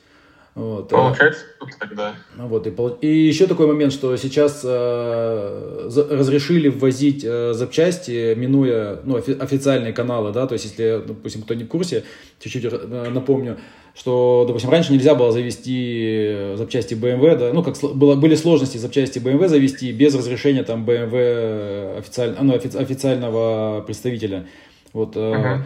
Вот. 0.54 0.92
Э, 0.92 0.96
Получается, 0.96 1.44
тогда. 1.78 2.14
Ну 2.36 2.46
вот, 2.46 2.66
и, 2.66 2.72
и 3.00 3.26
еще 3.26 3.46
такой 3.46 3.66
момент, 3.66 3.92
что 3.92 4.14
сейчас 4.18 4.60
э, 4.64 5.88
разрешили 6.10 6.68
ввозить 6.68 7.24
э, 7.24 7.54
запчасти, 7.54 8.34
минуя 8.34 9.00
ну, 9.04 9.16
офи 9.16 9.32
официальные 9.32 9.94
каналы, 9.94 10.30
да, 10.30 10.46
то 10.46 10.52
есть 10.52 10.66
если, 10.66 11.02
допустим, 11.06 11.42
кто 11.42 11.54
не 11.54 11.64
в 11.64 11.68
курсе, 11.68 12.04
чуть-чуть 12.38 12.66
э, 12.70 13.10
напомню, 13.10 13.56
что, 13.94 14.44
допустим, 14.46 14.68
раньше 14.68 14.92
нельзя 14.92 15.14
было 15.14 15.32
завести 15.32 16.54
запчасти 16.56 16.92
BMW, 16.92 17.36
да, 17.38 17.52
ну, 17.54 17.62
как 17.62 17.76
было, 17.94 18.14
были 18.14 18.34
сложности 18.34 18.76
запчасти 18.76 19.20
BMW 19.20 19.48
завести 19.48 19.90
без 19.90 20.14
разрешения 20.14 20.64
там 20.64 20.84
BMW 20.84 21.96
официаль, 21.96 22.36
ну, 22.38 22.54
офи 22.54 22.76
официального 22.76 23.80
представителя. 23.86 24.46
Вот, 24.92 25.16
uh 25.16 25.32
-huh 25.34 25.64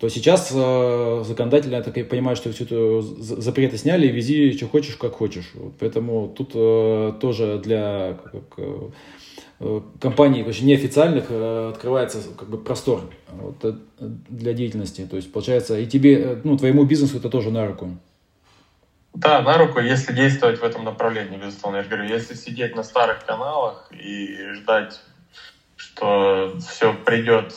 то 0.00 0.08
сейчас 0.08 0.50
э, 0.50 1.22
законодательно, 1.26 1.74
я 1.74 1.82
так 1.82 1.96
и 1.98 2.02
понимаю, 2.02 2.34
что 2.34 2.50
все 2.50 2.64
это 2.64 3.02
запреты 3.02 3.76
сняли, 3.76 4.06
вези, 4.06 4.56
что 4.56 4.66
хочешь, 4.66 4.96
как 4.96 5.12
хочешь. 5.12 5.52
Поэтому 5.78 6.28
тут 6.28 6.52
э, 6.54 7.12
тоже 7.20 7.60
для 7.62 8.16
как, 8.32 8.44
э, 8.56 9.80
компаний 10.00 10.42
очень 10.42 10.68
неофициальных 10.68 11.26
э, 11.28 11.72
открывается 11.74 12.22
как 12.38 12.48
бы 12.48 12.56
простор 12.56 13.02
вот, 13.28 13.62
э, 13.62 13.74
для 13.98 14.54
деятельности. 14.54 15.06
То 15.06 15.16
есть, 15.16 15.30
получается, 15.30 15.78
и 15.78 15.86
тебе, 15.86 16.18
э, 16.18 16.40
ну, 16.44 16.56
твоему 16.56 16.84
бизнесу 16.84 17.18
это 17.18 17.28
тоже 17.28 17.50
на 17.50 17.66
руку. 17.66 17.90
Да, 19.12 19.42
на 19.42 19.58
руку, 19.58 19.80
если 19.80 20.14
действовать 20.14 20.60
в 20.60 20.64
этом 20.64 20.84
направлении, 20.84 21.36
безусловно. 21.36 21.76
Я 21.76 21.82
же 21.82 21.90
говорю, 21.90 22.08
если 22.08 22.32
сидеть 22.32 22.74
на 22.74 22.84
старых 22.84 23.26
каналах 23.26 23.92
и 23.92 24.54
ждать, 24.54 24.98
что 25.76 26.56
все 26.58 26.94
придет 26.94 27.52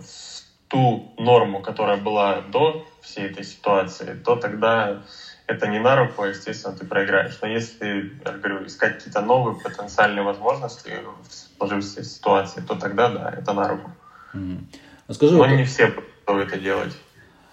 в 0.00 0.35
ту 0.68 1.12
норму, 1.18 1.60
которая 1.60 1.96
была 1.96 2.40
до 2.40 2.86
всей 3.00 3.26
этой 3.26 3.44
ситуации, 3.44 4.14
то 4.24 4.36
тогда 4.36 5.02
это 5.46 5.68
не 5.68 5.78
на 5.78 5.96
руку, 5.96 6.22
а, 6.22 6.28
естественно, 6.28 6.76
ты 6.76 6.84
проиграешь. 6.84 7.38
Но 7.40 7.48
если, 7.48 8.12
я 8.24 8.32
говорю, 8.32 8.66
искать 8.66 8.96
какие-то 8.98 9.20
новые 9.20 9.56
потенциальные 9.56 10.24
возможности 10.24 10.90
в 11.28 11.56
сложившейся 11.58 12.04
ситуации, 12.04 12.60
то 12.60 12.74
тогда, 12.74 13.08
да, 13.10 13.34
это 13.36 13.52
на 13.52 13.68
руку. 13.68 13.90
Mm. 14.34 14.58
А 15.06 15.14
скажи, 15.14 15.36
Но 15.36 15.46
не 15.46 15.64
все 15.64 15.86
готовы 15.86 16.42
это 16.42 16.58
делать. 16.58 16.92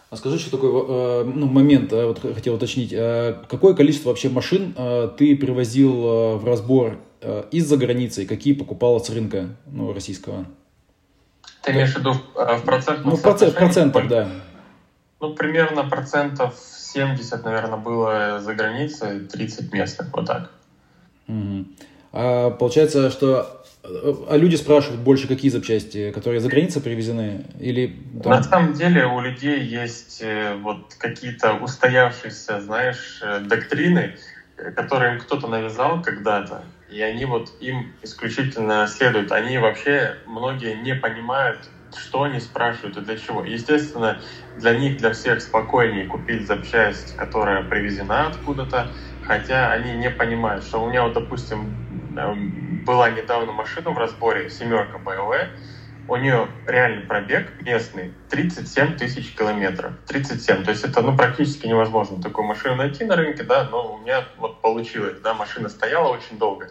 А 0.09 0.15
скажи, 0.15 0.37
что 0.39 0.51
такой 0.51 0.69
э, 0.69 1.23
ну, 1.23 1.47
момент, 1.47 1.91
вот 1.91 2.19
хотел 2.19 2.55
уточнить. 2.55 2.93
Э, 2.93 3.35
какое 3.49 3.73
количество 3.73 4.09
вообще 4.09 4.29
машин 4.29 4.73
э, 4.77 5.09
ты 5.17 5.35
привозил 5.35 6.37
в 6.37 6.45
разбор 6.45 6.97
из-за 7.51 7.77
границы 7.77 8.25
какие 8.25 8.53
покупал 8.53 8.99
с 8.99 9.09
рынка 9.09 9.55
ну, 9.65 9.93
российского? 9.93 10.45
Ты 11.63 11.71
имеешь 11.71 11.93
в 11.93 11.99
виду 11.99 12.13
в 12.35 12.61
процентном 12.65 13.09
Ну, 13.09 13.15
в 13.15 13.21
процентах, 13.21 14.07
да. 14.07 14.27
Ну, 15.19 15.33
примерно 15.33 15.83
процентов 15.85 16.55
70, 16.57 17.45
наверное, 17.45 17.77
было 17.77 18.39
за 18.41 18.53
границей, 18.53 19.21
30 19.21 19.73
местных, 19.73 20.13
вот 20.13 20.25
так. 20.25 20.51
Угу. 21.27 21.65
А 22.11 22.51
получается, 22.51 23.09
что 23.09 23.63
а 23.83 24.37
люди 24.37 24.55
спрашивают 24.55 25.01
больше, 25.01 25.27
какие 25.27 25.51
запчасти, 25.51 26.11
которые 26.11 26.39
за 26.39 26.49
границей 26.49 26.81
привезены? 26.81 27.45
Или, 27.59 27.97
там... 28.23 28.31
На 28.31 28.43
самом 28.43 28.73
деле 28.73 29.05
у 29.05 29.19
людей 29.19 29.59
есть 29.61 30.21
э, 30.21 30.55
вот 30.55 30.95
какие-то 30.97 31.55
устоявшиеся, 31.55 32.61
знаешь, 32.61 33.19
э, 33.21 33.39
доктрины, 33.41 34.15
которые 34.75 35.15
им 35.15 35.19
кто-то 35.19 35.47
навязал 35.47 36.01
когда-то, 36.01 36.63
и 36.93 37.01
они 37.01 37.25
вот 37.25 37.53
им 37.59 37.95
исключительно 38.01 38.87
следуют. 38.87 39.31
Они 39.31 39.57
вообще, 39.57 40.17
многие 40.25 40.75
не 40.75 40.95
понимают, 40.95 41.69
что 41.95 42.23
они 42.23 42.39
спрашивают 42.39 42.97
и 42.97 43.01
для 43.01 43.17
чего. 43.17 43.43
Естественно, 43.43 44.21
для 44.55 44.73
них, 44.75 44.97
для 44.97 45.11
всех 45.13 45.41
спокойнее 45.41 46.05
купить 46.07 46.47
запчасть, 46.47 47.13
которая 47.15 47.63
привезена 47.63 48.27
откуда-то, 48.27 48.93
хотя 49.21 49.71
они 49.71 49.93
не 49.93 50.09
понимают, 50.09 50.63
что 50.65 50.81
у 50.83 50.89
меня 50.89 51.03
вот, 51.03 51.13
допустим, 51.13 51.83
эм, 52.17 52.83
была 52.83 53.09
недавно 53.09 53.51
машина 53.53 53.91
в 53.91 53.97
разборе, 53.97 54.49
семерка 54.49 54.99
BMW, 54.99 55.51
у 56.07 56.15
нее 56.17 56.47
реальный 56.67 57.03
пробег 57.03 57.61
местный 57.61 58.13
37 58.29 58.97
тысяч 58.97 59.35
километров. 59.35 59.93
37. 60.07 60.63
То 60.63 60.71
есть 60.71 60.83
это 60.83 61.01
ну, 61.01 61.15
практически 61.15 61.67
невозможно 61.67 62.21
такую 62.21 62.47
машину 62.47 62.75
найти 62.75 63.05
на 63.05 63.15
рынке, 63.15 63.43
да, 63.43 63.67
но 63.69 63.93
у 63.93 63.99
меня 63.99 64.25
вот 64.37 64.61
получилось, 64.61 65.19
да, 65.21 65.33
машина 65.33 65.69
стояла 65.69 66.09
очень 66.09 66.37
долго. 66.37 66.69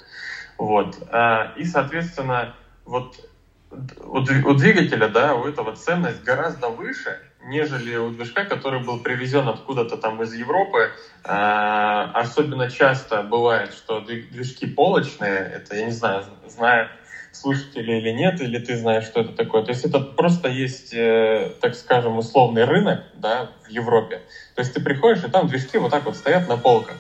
Вот. 0.59 0.97
А, 1.11 1.55
и, 1.57 1.65
соответственно, 1.65 2.55
вот 2.85 3.17
у 4.05 4.21
двигателя, 4.21 5.09
да, 5.09 5.35
у 5.35 5.47
этого 5.47 5.75
ценность 5.75 6.23
гораздо 6.23 6.69
выше, 6.69 7.19
нежели 7.45 7.97
у 7.97 8.11
движка, 8.11 8.45
который 8.45 8.85
был 8.85 9.01
привезен 9.01 9.49
откуда-то 9.49 9.97
там 9.97 10.23
из 10.23 10.35
Европы. 10.35 10.93
А, 11.25 12.11
особенно 12.15 12.71
часто 12.71 13.23
бывает, 13.23 13.73
что 13.73 14.01
движки 14.01 14.67
полочные, 14.67 15.39
это, 15.55 15.75
я 15.75 15.87
не 15.87 15.93
знаю, 15.93 16.25
знаю 16.47 16.89
слушатели 17.33 17.93
или 17.93 18.11
нет, 18.11 18.41
или 18.41 18.59
ты 18.59 18.77
знаешь, 18.77 19.05
что 19.05 19.21
это 19.21 19.33
такое. 19.33 19.63
То 19.63 19.73
есть 19.73 19.85
это 19.85 20.01
просто 20.01 20.49
есть, 20.49 20.93
э, 20.95 21.51
так 21.61 21.75
скажем, 21.75 22.19
условный 22.19 22.65
рынок 22.65 23.05
да, 23.15 23.51
в 23.67 23.71
Европе. 23.71 24.21
То 24.55 24.61
есть 24.63 24.75
ты 24.75 24.81
приходишь, 24.81 25.25
и 25.25 25.31
там 25.31 25.49
движки 25.49 25.79
вот 25.79 25.91
так 25.91 26.05
вот 26.05 26.17
стоят 26.17 26.49
на 26.49 26.57
полках. 26.57 26.97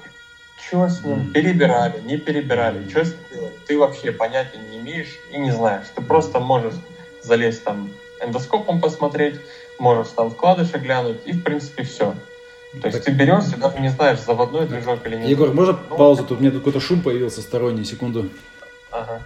Что 0.67 0.89
с 0.89 1.05
ним? 1.05 1.33
Перебирали, 1.33 2.01
не 2.01 2.17
перебирали, 2.17 2.89
что 2.89 3.05
с 3.05 3.09
ним 3.09 3.19
делать? 3.31 3.65
Ты 3.67 3.79
вообще 3.79 4.13
понятия 4.13 4.59
не 4.71 4.79
имеешь 4.79 5.19
и 5.33 5.39
не 5.39 5.51
знаешь. 5.51 5.87
Ты 5.95 6.03
просто 6.03 6.41
можешь 6.41 6.75
залезть 7.23 7.65
там 7.65 7.91
эндоскопом 8.21 8.81
посмотреть, 8.81 9.37
можешь 9.79 10.13
там 10.13 10.31
вкладыши 10.31 10.79
глянуть, 10.79 11.19
и 11.27 11.33
в 11.33 11.43
принципе 11.43 11.83
все. 11.83 12.15
То 12.81 12.87
есть 12.87 12.99
так... 12.99 13.05
ты 13.05 13.13
берешь 13.13 13.53
и 13.55 13.57
даже 13.57 13.79
не 13.81 13.91
знаешь, 13.91 14.21
заводной 14.21 14.67
движок 14.67 15.07
или 15.07 15.17
нет. 15.17 15.29
Егор, 15.29 15.53
можно 15.53 15.79
ну, 15.91 15.97
паузу? 15.97 16.25
Тут 16.25 16.39
у 16.39 16.41
меня 16.41 16.51
какой-то 16.51 16.81
шум 16.81 17.03
появился 17.03 17.43
сторонний, 17.43 17.85
секунду. 17.85 18.31
Ага. 18.91 19.21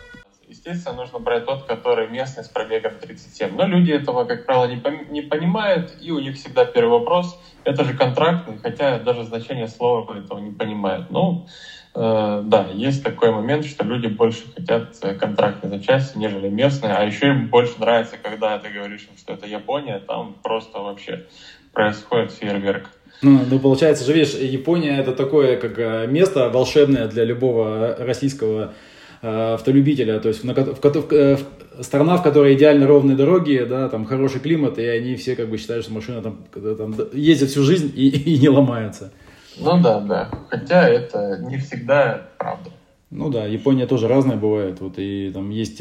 Естественно, 0.67 0.97
нужно 0.97 1.21
брать 1.21 1.47
тот, 1.47 1.63
который 1.63 2.09
местный 2.09 2.43
с 2.43 2.49
пробегом 2.49 2.95
37. 3.01 3.55
Но 3.55 3.67
люди 3.67 3.93
этого, 3.93 4.25
как 4.25 4.47
правило, 4.47 4.65
не, 4.65 4.75
пом- 4.75 5.09
не 5.11 5.23
понимают, 5.23 5.93
и 6.01 6.11
у 6.11 6.19
них 6.19 6.35
всегда 6.35 6.65
первый 6.65 6.99
вопрос– 6.99 7.39
это 7.65 7.85
же 7.85 7.95
контрактный, 7.95 8.59
хотя 8.61 8.99
даже 8.99 9.23
значение 9.23 9.69
слова 9.69 10.19
этого 10.19 10.41
не 10.41 10.51
понимают. 10.51 11.09
Ну, 11.11 11.47
э, 11.95 12.43
да, 12.45 12.67
есть 12.73 13.05
такой 13.05 13.31
момент, 13.31 13.65
что 13.65 13.85
люди 13.85 14.09
больше 14.09 14.43
хотят 14.57 14.99
контрактной 15.21 15.71
запчасти, 15.71 16.19
нежели 16.19 16.49
местные, 16.49 16.95
а 16.95 17.05
еще 17.05 17.29
им 17.29 17.47
больше 17.47 17.75
нравится, 17.79 18.17
когда 18.21 18.59
ты 18.59 18.69
говоришь, 18.69 19.09
что 19.17 19.35
это 19.35 19.47
Япония, 19.47 20.01
там 20.01 20.35
просто 20.43 20.81
вообще 20.81 21.27
происходит 21.73 22.33
фейерверк. 22.33 22.91
Ну, 23.23 23.41
ну, 23.49 23.61
получается 23.61 24.05
же, 24.05 24.13
видишь, 24.13 24.35
Япония 24.35 24.99
это 24.99 25.13
такое 25.13 25.59
как 25.59 25.79
э, 25.79 26.09
место 26.09 26.51
волшебное 26.51 27.07
для 27.07 27.23
любого 27.23 27.95
российского 28.01 28.75
Э, 29.23 29.55
автолюбителя, 29.55 30.21
то 30.21 30.29
есть 30.29 30.45
в, 30.45 30.47
в, 30.47 30.81
в, 30.83 31.13
э, 31.13 31.37
в, 31.37 31.83
страна, 31.83 32.19
в 32.19 32.23
которой 32.23 32.55
идеально 32.55 32.87
ровные 32.87 33.17
дороги, 33.17 33.65
да, 33.69 33.89
там 33.89 34.05
хороший 34.05 34.41
климат, 34.41 34.79
и 34.79 34.85
они 34.85 35.17
все 35.17 35.37
как 35.37 35.49
бы 35.49 35.57
считают, 35.57 35.85
что 35.85 35.95
машина 35.95 36.21
там, 36.23 36.45
там 36.53 36.95
ездит 37.13 37.51
всю 37.51 37.63
жизнь 37.63 37.93
и, 37.95 38.09
и 38.09 38.39
не 38.39 38.49
ломается. 38.49 39.13
Ну 39.59 39.81
да, 39.81 40.01
да. 40.01 40.31
Хотя 40.51 40.89
это 40.89 41.39
не 41.49 41.57
всегда 41.57 42.29
правда. 42.37 42.71
Ну 43.11 43.31
да, 43.31 43.47
Япония 43.47 43.87
тоже 43.87 44.07
разная 44.07 44.37
бывает. 44.37 44.81
Вот 44.81 44.95
и 44.99 45.31
там 45.33 45.49
есть 45.49 45.81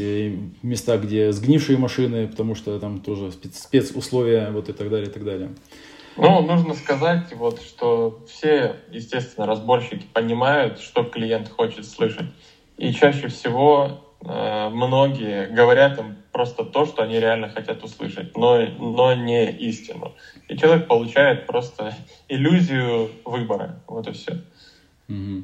места, 0.61 0.97
где 0.97 1.33
сгнившие 1.33 1.77
машины, 1.77 2.27
потому 2.27 2.55
что 2.55 2.79
там 2.79 3.01
тоже 3.01 3.31
спец, 3.31 3.57
спецусловия, 3.57 4.51
вот 4.51 4.69
и 4.69 4.73
так 4.73 4.89
далее, 4.89 5.09
и 5.09 5.11
так 5.11 5.25
далее. 5.25 5.49
Ну, 6.17 6.41
нужно 6.41 6.73
сказать, 6.75 7.33
вот, 7.33 7.61
что 7.61 8.23
все, 8.29 8.77
естественно, 8.89 9.45
разборщики 9.45 10.05
понимают, 10.13 10.79
что 10.79 11.03
клиент 11.03 11.49
хочет 11.49 11.85
слышать. 11.85 12.27
И 12.77 12.91
чаще 12.91 13.27
всего 13.27 14.01
э, 14.21 14.69
многие 14.69 15.47
говорят 15.47 15.97
им 15.97 16.17
просто 16.31 16.65
то, 16.65 16.85
что 16.85 17.03
они 17.03 17.19
реально 17.19 17.49
хотят 17.49 17.83
услышать, 17.83 18.35
но, 18.35 18.59
но 18.77 19.13
не 19.13 19.49
истину. 19.51 20.13
И 20.47 20.57
человек 20.57 20.87
получает 20.87 21.47
просто 21.47 21.93
иллюзию 22.27 23.09
выбора. 23.23 23.79
Вот 23.87 24.07
и 24.07 24.11
все. 24.11 24.41
Mm-hmm. 25.07 25.43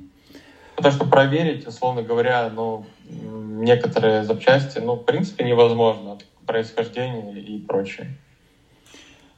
Потому 0.76 0.96
что 0.96 1.06
проверить, 1.06 1.68
условно 1.68 2.02
говоря, 2.02 2.50
ну, 2.50 2.86
некоторые 3.08 4.24
запчасти, 4.24 4.80
ну, 4.80 4.96
в 4.96 5.06
принципе, 5.06 5.44
невозможно. 5.44 6.18
Происхождение 6.48 7.40
и 7.40 7.60
прочее. 7.60 8.18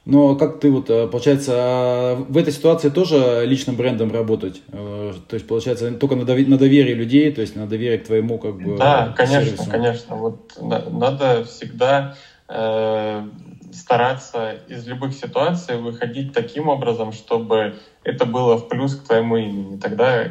Но 0.04 0.36
как 0.36 0.60
ты 0.60 0.70
вот, 0.70 0.90
э, 0.90 1.06
получается, 1.06 1.52
а 1.56 2.14
в 2.16 2.36
этой 2.36 2.52
ситуации 2.52 2.90
тоже 2.90 3.44
личным 3.46 3.76
брендом 3.76 4.12
работать? 4.12 4.62
Э, 4.68 5.14
то 5.28 5.34
есть, 5.34 5.46
получается, 5.46 5.90
только 5.92 6.14
на 6.14 6.24
доверие 6.24 6.94
людей, 6.94 7.32
то 7.32 7.40
есть 7.40 7.56
на 7.56 7.66
доверие 7.66 7.98
к 7.98 8.06
твоему 8.06 8.38
как 8.38 8.56
бы 8.56 8.76
Да, 8.76 9.14
конечно, 9.16 9.44
сервису. 9.46 9.70
конечно. 9.70 10.16
Вот 10.16 10.58
надо 10.60 11.44
всегда 11.44 12.16
э, 12.48 13.26
стараться 13.72 14.56
из 14.68 14.86
любых 14.86 15.14
ситуаций 15.14 15.78
выходить 15.78 16.34
таким 16.34 16.68
образом, 16.68 17.12
чтобы 17.12 17.76
это 18.02 18.26
было 18.26 18.56
в 18.58 18.68
плюс 18.68 18.94
к 18.96 19.06
твоему 19.06 19.38
имени. 19.38 19.78
Тогда 19.78 20.28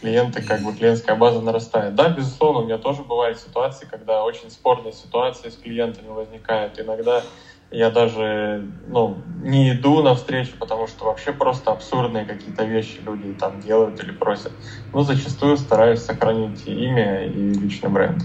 клиенты, 0.00 0.42
как 0.42 0.62
бы 0.62 0.72
клиентская 0.74 1.16
база 1.16 1.40
нарастает. 1.40 1.94
Да, 1.94 2.08
безусловно, 2.08 2.60
у 2.60 2.64
меня 2.64 2.78
тоже 2.78 3.02
бывают 3.02 3.38
ситуации, 3.38 3.86
когда 3.90 4.24
очень 4.24 4.50
спорные 4.50 4.92
ситуации 4.92 5.50
с 5.50 5.56
клиентами 5.56 6.08
возникают. 6.08 6.78
Иногда 6.78 7.22
я 7.70 7.90
даже 7.90 8.64
ну, 8.88 9.16
не 9.42 9.72
иду 9.72 10.02
навстречу, 10.02 10.52
потому 10.58 10.86
что 10.86 11.06
вообще 11.06 11.32
просто 11.32 11.72
абсурдные 11.72 12.24
какие-то 12.24 12.64
вещи 12.64 13.00
люди 13.04 13.34
там 13.38 13.60
делают 13.60 14.02
или 14.02 14.12
просят. 14.12 14.52
Но 14.92 15.02
зачастую 15.02 15.56
стараюсь 15.56 16.00
сохранить 16.00 16.66
имя 16.66 17.26
и 17.26 17.50
личный 17.54 17.90
бренд. 17.90 18.22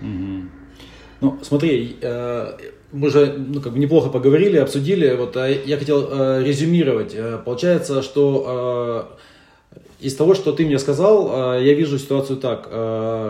Угу. 0.00 0.48
Ну, 1.20 1.38
смотри, 1.42 1.98
э, 2.00 2.56
мы 2.92 3.08
уже 3.08 3.34
ну, 3.36 3.60
как 3.60 3.72
бы 3.72 3.78
неплохо 3.78 4.08
поговорили, 4.08 4.56
обсудили. 4.56 5.14
Вот 5.14 5.36
а 5.36 5.48
я 5.48 5.76
хотел 5.76 6.08
э, 6.10 6.42
резюмировать. 6.44 7.14
Э, 7.14 7.38
получается, 7.44 8.02
что 8.02 9.18
из 10.00 10.16
того, 10.16 10.34
что 10.34 10.52
ты 10.52 10.64
мне 10.64 10.78
сказал, 10.78 11.60
я 11.60 11.74
вижу 11.74 11.98
ситуацию 11.98 12.38
так, 12.38 12.64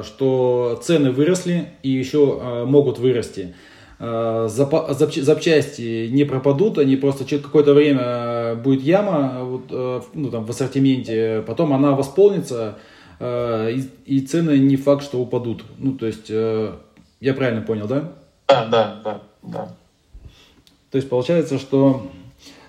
что 0.05 0.81
цены 0.85 1.11
выросли 1.11 1.71
и 1.83 1.91
еще 1.91 2.65
могут 2.65 3.01
вырасти. 3.01 3.57
Э, 4.03 4.49
запчасти 4.49 6.09
не 6.09 6.25
пропадут, 6.25 6.79
они 6.79 6.97
просто 6.97 7.27
через 7.27 7.45
какое-то 7.45 7.75
время 7.75 8.55
будет 8.55 8.83
яма 8.83 9.41
вот, 9.43 9.65
э, 9.71 10.01
ну, 10.15 10.31
там, 10.31 10.47
в 10.47 10.51
ассортименте, 10.51 11.45
потом 11.47 11.75
она 11.75 11.93
восполнится, 11.93 12.79
э, 13.19 13.73
и, 13.73 14.17
и 14.17 14.21
цены 14.23 14.59
не 14.59 14.77
факт, 14.77 15.05
что 15.05 15.21
упадут. 15.21 15.65
Ну, 15.77 15.93
то 15.93 16.07
есть, 16.07 16.31
я 16.31 17.35
правильно 17.35 17.61
понял, 17.61 17.87
да? 17.87 18.13
Да, 18.49 18.65
да, 18.65 19.01
да, 19.05 19.21
да. 19.43 19.69
То 20.91 20.97
есть, 20.97 21.11
получается, 21.11 21.59
что... 21.59 22.07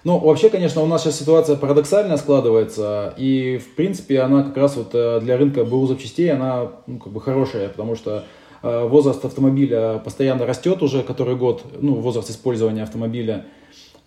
Ну, 0.04 0.18
вообще, 0.18 0.50
конечно, 0.50 0.82
у 0.82 0.88
нас 0.88 1.04
сейчас 1.04 1.18
ситуация 1.18 1.56
парадоксальная 1.56 2.18
складывается, 2.18 3.14
и, 3.16 3.58
в 3.58 3.76
принципе, 3.76 4.20
она 4.20 4.44
как 4.44 4.58
раз 4.58 4.76
вот 4.76 4.90
для 5.24 5.38
рынка 5.38 5.64
БУ 5.64 5.88
запчастей, 5.88 6.30
она, 6.30 6.72
ну, 6.88 6.98
как 6.98 7.14
бы 7.14 7.22
хорошая, 7.22 7.70
потому 7.70 7.96
что 7.96 8.26
Э, 8.26 8.26
возраст 8.62 9.24
автомобиля 9.26 10.00
постоянно 10.04 10.46
растет 10.46 10.84
уже 10.84 11.04
который 11.04 11.36
год, 11.36 11.64
ну, 11.80 11.96
возраст 11.96 12.30
использования 12.30 12.84
автомобиля. 12.84 13.46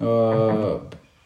Э, 0.00 0.80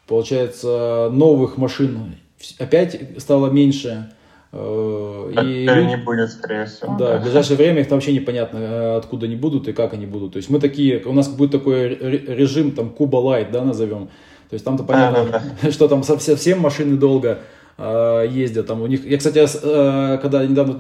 получается, 0.07 1.11
новых 1.13 1.57
машин 1.57 2.17
опять 2.59 3.01
стало 3.19 3.51
меньше. 3.51 4.11
Э, 4.53 5.31
и 5.43 5.65
не 5.87 5.97
будет, 5.97 6.31
скорее 6.31 6.65
всего. 6.67 6.97
Да, 6.99 7.19
в 7.19 7.23
ближайшее 7.23 7.57
время 7.57 7.81
их 7.81 7.91
вообще 7.91 8.13
непонятно, 8.13 8.97
откуда 8.97 9.27
они 9.27 9.37
будут 9.37 9.69
и 9.69 9.73
как 9.73 9.93
они 9.93 10.07
будут. 10.07 10.33
То 10.33 10.37
есть 10.39 10.49
мы 10.49 10.59
такие, 10.59 11.03
у 11.05 11.13
нас 11.13 11.29
будет 11.29 11.53
такой 11.53 11.89
режим, 11.89 12.73
там, 12.73 12.91
Куба 12.91 13.17
Лайт, 13.17 13.51
да, 13.51 13.63
назовем. 13.63 14.09
То 14.49 14.55
есть 14.55 14.65
там-то 14.65 14.83
понятно, 14.85 15.25
да, 15.25 15.31
да, 15.31 15.43
да. 15.63 15.71
что 15.71 15.89
там 15.89 16.03
совсем 16.03 16.61
машины 16.61 16.97
долго 16.97 17.41
Э, 17.79 18.27
ездят. 18.29 18.67
Там 18.67 18.83
у 18.83 18.87
них... 18.87 19.07
Я, 19.07 19.17
кстати, 19.17 19.39
э, 19.39 20.19
когда 20.21 20.45
недавно 20.45 20.79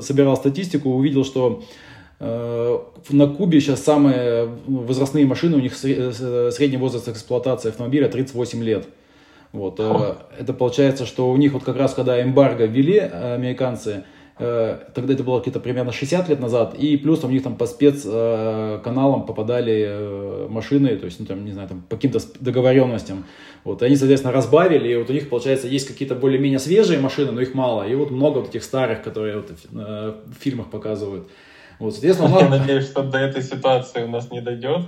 собирал 0.00 0.36
статистику, 0.36 0.90
увидел, 0.90 1.24
что 1.24 1.62
э, 2.18 2.78
на 3.10 3.26
Кубе 3.28 3.60
сейчас 3.60 3.84
самые 3.84 4.48
возрастные 4.66 5.26
машины, 5.26 5.58
у 5.58 5.60
них 5.60 5.76
средний 5.76 6.78
возраст 6.78 7.08
эксплуатации 7.08 7.68
автомобиля 7.68 8.08
38 8.08 8.64
лет. 8.64 8.86
Вот. 9.52 9.80
Это 9.80 10.54
получается, 10.54 11.04
что 11.04 11.30
у 11.30 11.36
них 11.36 11.52
вот 11.52 11.64
как 11.64 11.76
раз, 11.76 11.92
когда 11.92 12.22
эмбарго 12.22 12.64
ввели 12.64 12.98
американцы, 12.98 13.90
Э, 13.92 14.19
тогда 14.94 15.12
это 15.12 15.22
было 15.22 15.40
где-то 15.40 15.60
примерно 15.60 15.92
60 15.92 16.28
лет 16.28 16.40
назад, 16.40 16.74
и 16.74 16.96
плюс 16.96 17.22
у 17.24 17.28
них 17.28 17.42
там 17.42 17.56
по 17.56 17.66
спецканалам 17.66 19.26
попадали 19.26 19.86
э, 19.86 20.46
машины, 20.48 20.96
то 20.96 21.04
есть, 21.04 21.20
ну, 21.20 21.26
там, 21.26 21.44
не 21.44 21.52
знаю, 21.52 21.68
там, 21.68 21.82
по 21.82 21.96
каким-то 21.96 22.20
договоренностям. 22.40 23.24
Вот, 23.64 23.82
и 23.82 23.84
они, 23.84 23.96
соответственно, 23.96 24.32
разбавили, 24.32 24.88
и 24.92 24.96
вот 24.96 25.10
у 25.10 25.12
них, 25.12 25.28
получается, 25.28 25.66
есть 25.66 25.86
какие-то 25.86 26.14
более-менее 26.14 26.58
свежие 26.58 26.98
машины, 27.00 27.32
но 27.32 27.42
их 27.42 27.54
мало, 27.54 27.86
и 27.86 27.94
вот 27.94 28.10
много 28.10 28.38
вот 28.38 28.48
этих 28.48 28.64
старых, 28.64 29.02
которые 29.02 29.36
вот 29.36 29.50
э, 29.50 30.14
в 30.26 30.42
фильмах 30.42 30.70
показывают. 30.70 31.28
Вот, 31.78 31.92
соответственно, 31.92 32.38
Я 32.40 32.48
надеюсь, 32.48 32.84
что 32.84 33.02
до 33.02 33.18
этой 33.18 33.42
ситуации 33.42 34.04
у 34.04 34.08
нас 34.08 34.30
не 34.30 34.40
дойдет. 34.40 34.86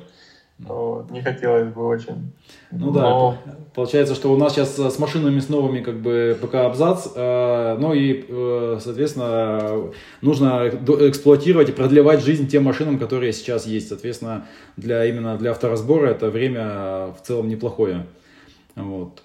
Вот, 0.68 1.10
не 1.10 1.22
хотелось 1.22 1.72
бы 1.72 1.86
очень. 1.86 2.32
Ну 2.70 2.92
Но... 2.92 3.38
да, 3.44 3.54
получается, 3.74 4.14
что 4.14 4.32
у 4.32 4.36
нас 4.36 4.54
сейчас 4.54 4.76
с 4.76 4.98
машинами 4.98 5.40
с 5.40 5.48
новыми 5.48 5.80
как 5.80 5.96
бы 5.96 6.38
пока 6.40 6.66
абзац, 6.66 7.08
э, 7.14 7.76
ну 7.78 7.92
и, 7.92 8.24
э, 8.28 8.78
соответственно, 8.80 9.90
нужно 10.20 10.68
эксплуатировать 10.68 11.68
и 11.68 11.72
продлевать 11.72 12.24
жизнь 12.24 12.48
тем 12.48 12.64
машинам, 12.64 12.98
которые 12.98 13.32
сейчас 13.32 13.66
есть. 13.66 13.88
Соответственно, 13.88 14.46
для, 14.76 15.04
именно 15.04 15.36
для 15.36 15.50
авторазбора 15.50 16.08
это 16.10 16.30
время 16.30 17.14
в 17.18 17.22
целом 17.22 17.48
неплохое. 17.48 18.06
Вот. 18.76 19.22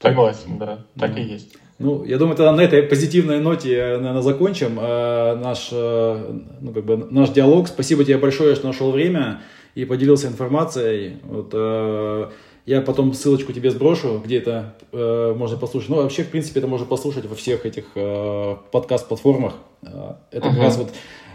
Согласен, 0.00 0.58
да, 0.58 0.84
так 0.98 1.16
и 1.16 1.22
есть. 1.22 1.56
Ну, 1.78 2.04
я 2.04 2.18
думаю, 2.18 2.36
тогда 2.36 2.52
на 2.52 2.60
этой 2.60 2.82
позитивной 2.82 3.40
ноте, 3.40 3.96
наверное, 3.96 4.20
закончим 4.20 4.78
э, 4.78 5.34
наш, 5.36 5.70
э, 5.72 6.40
ну, 6.60 6.72
как 6.72 6.84
бы, 6.84 7.08
наш 7.10 7.30
диалог. 7.30 7.68
Спасибо 7.68 8.04
тебе 8.04 8.18
большое, 8.18 8.54
что 8.54 8.66
нашел 8.66 8.90
время 8.90 9.40
и 9.74 9.84
поделился 9.84 10.28
информацией. 10.28 11.16
Вот, 11.24 11.50
э, 11.52 12.30
я 12.66 12.80
потом 12.82 13.14
ссылочку 13.14 13.52
тебе 13.52 13.70
сброшу, 13.70 14.20
где 14.24 14.38
это 14.38 14.74
э, 14.92 15.34
можно 15.36 15.56
послушать. 15.56 15.90
Ну, 15.90 15.96
вообще, 15.96 16.22
в 16.22 16.28
принципе, 16.28 16.60
это 16.60 16.68
можно 16.68 16.86
послушать 16.86 17.26
во 17.26 17.34
всех 17.34 17.66
этих 17.66 17.84
э, 17.94 18.56
подкаст-платформах. 18.70 19.54
Э, 19.82 20.14
это 20.30 20.48
uh-huh. 20.48 20.50
как 20.50 20.58
раз 20.58 20.76
вот 20.76 20.90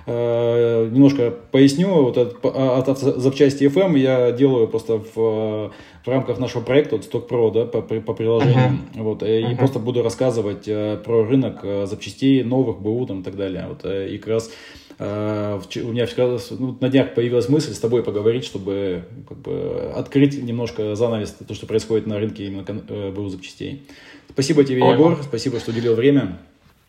э, 0.06 0.90
немножко 0.92 1.34
поясню. 1.52 1.90
Вот 1.90 2.18
от, 2.18 2.46
от, 2.46 2.90
от 2.90 3.00
запчасти 3.00 3.64
FM 3.64 3.98
я 3.98 4.32
делаю 4.32 4.68
просто 4.68 5.02
в, 5.16 5.16
в 5.16 6.08
рамках 6.08 6.38
нашего 6.38 6.62
проекта, 6.62 6.98
вот 6.98 7.06
Stock 7.06 7.28
Pro, 7.28 7.52
да, 7.52 7.66
по, 7.66 7.82
по 7.82 8.14
приложению. 8.14 8.80
Uh-huh. 8.96 9.04
Вот, 9.04 9.24
uh-huh. 9.24 9.54
И 9.54 9.56
просто 9.56 9.80
буду 9.80 10.04
рассказывать 10.04 10.68
э, 10.68 10.98
про 11.04 11.26
рынок 11.26 11.60
э, 11.64 11.86
запчастей 11.88 12.44
новых, 12.44 12.80
БУ 12.80 13.06
там, 13.08 13.22
и 13.22 13.24
так 13.24 13.36
далее. 13.36 13.66
Вот, 13.68 13.84
э, 13.84 14.10
и 14.10 14.18
как 14.20 14.28
раз 14.30 14.52
Э, 14.52 14.85
у 14.98 15.92
меня 15.92 16.06
всегда 16.06 16.38
ну, 16.52 16.78
на 16.80 16.90
днях 16.90 17.14
появилась 17.14 17.50
мысль 17.50 17.74
с 17.74 17.80
тобой 17.80 18.04
поговорить, 18.04 18.46
чтобы 18.46 19.04
как 19.28 19.38
бы, 19.40 19.92
открыть 19.96 20.42
немножко 20.42 20.96
занавес 20.96 21.32
то, 21.32 21.54
что 21.54 21.66
происходит 21.66 22.08
на 22.08 22.18
рынке 22.18 22.46
именно 22.46 22.66
э, 22.68 23.12
БУ 23.12 23.28
запчастей. 23.30 23.88
Спасибо 24.30 24.64
тебе, 24.64 24.84
Ой. 24.84 24.94
Егор, 24.94 25.22
спасибо, 25.22 25.60
что 25.60 25.72
уделил 25.72 25.96
время. 25.96 26.38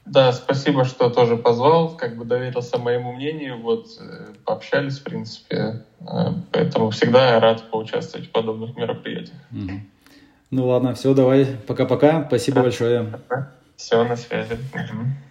Да, 0.05 0.33
спасибо, 0.33 0.85
что 0.85 1.11
тоже 1.11 1.37
позвал, 1.37 1.97
как 1.97 2.16
бы 2.16 2.25
доверился 2.25 2.79
моему 2.79 3.12
мнению, 3.12 3.61
вот 3.61 3.88
э, 4.01 4.27
пообщались, 4.45 4.99
в 4.99 5.03
принципе, 5.03 5.83
поэтому 6.53 6.90
всегда 6.90 7.40
рад 7.40 7.69
поучаствовать 7.73 8.29
в 8.29 8.31
подобных 8.31 8.77
мероприятиях. 8.77 9.38
Угу. 9.51 9.81
Ну 10.53 10.69
ладно, 10.69 10.95
все, 10.95 11.12
давай, 11.12 11.45
пока-пока, 11.66 12.25
спасибо 12.29 12.57
да. 12.57 12.62
большое. 12.62 13.21
Все, 13.77 14.05
на 14.05 14.14
связи. 14.14 14.53
Угу. 14.53 15.26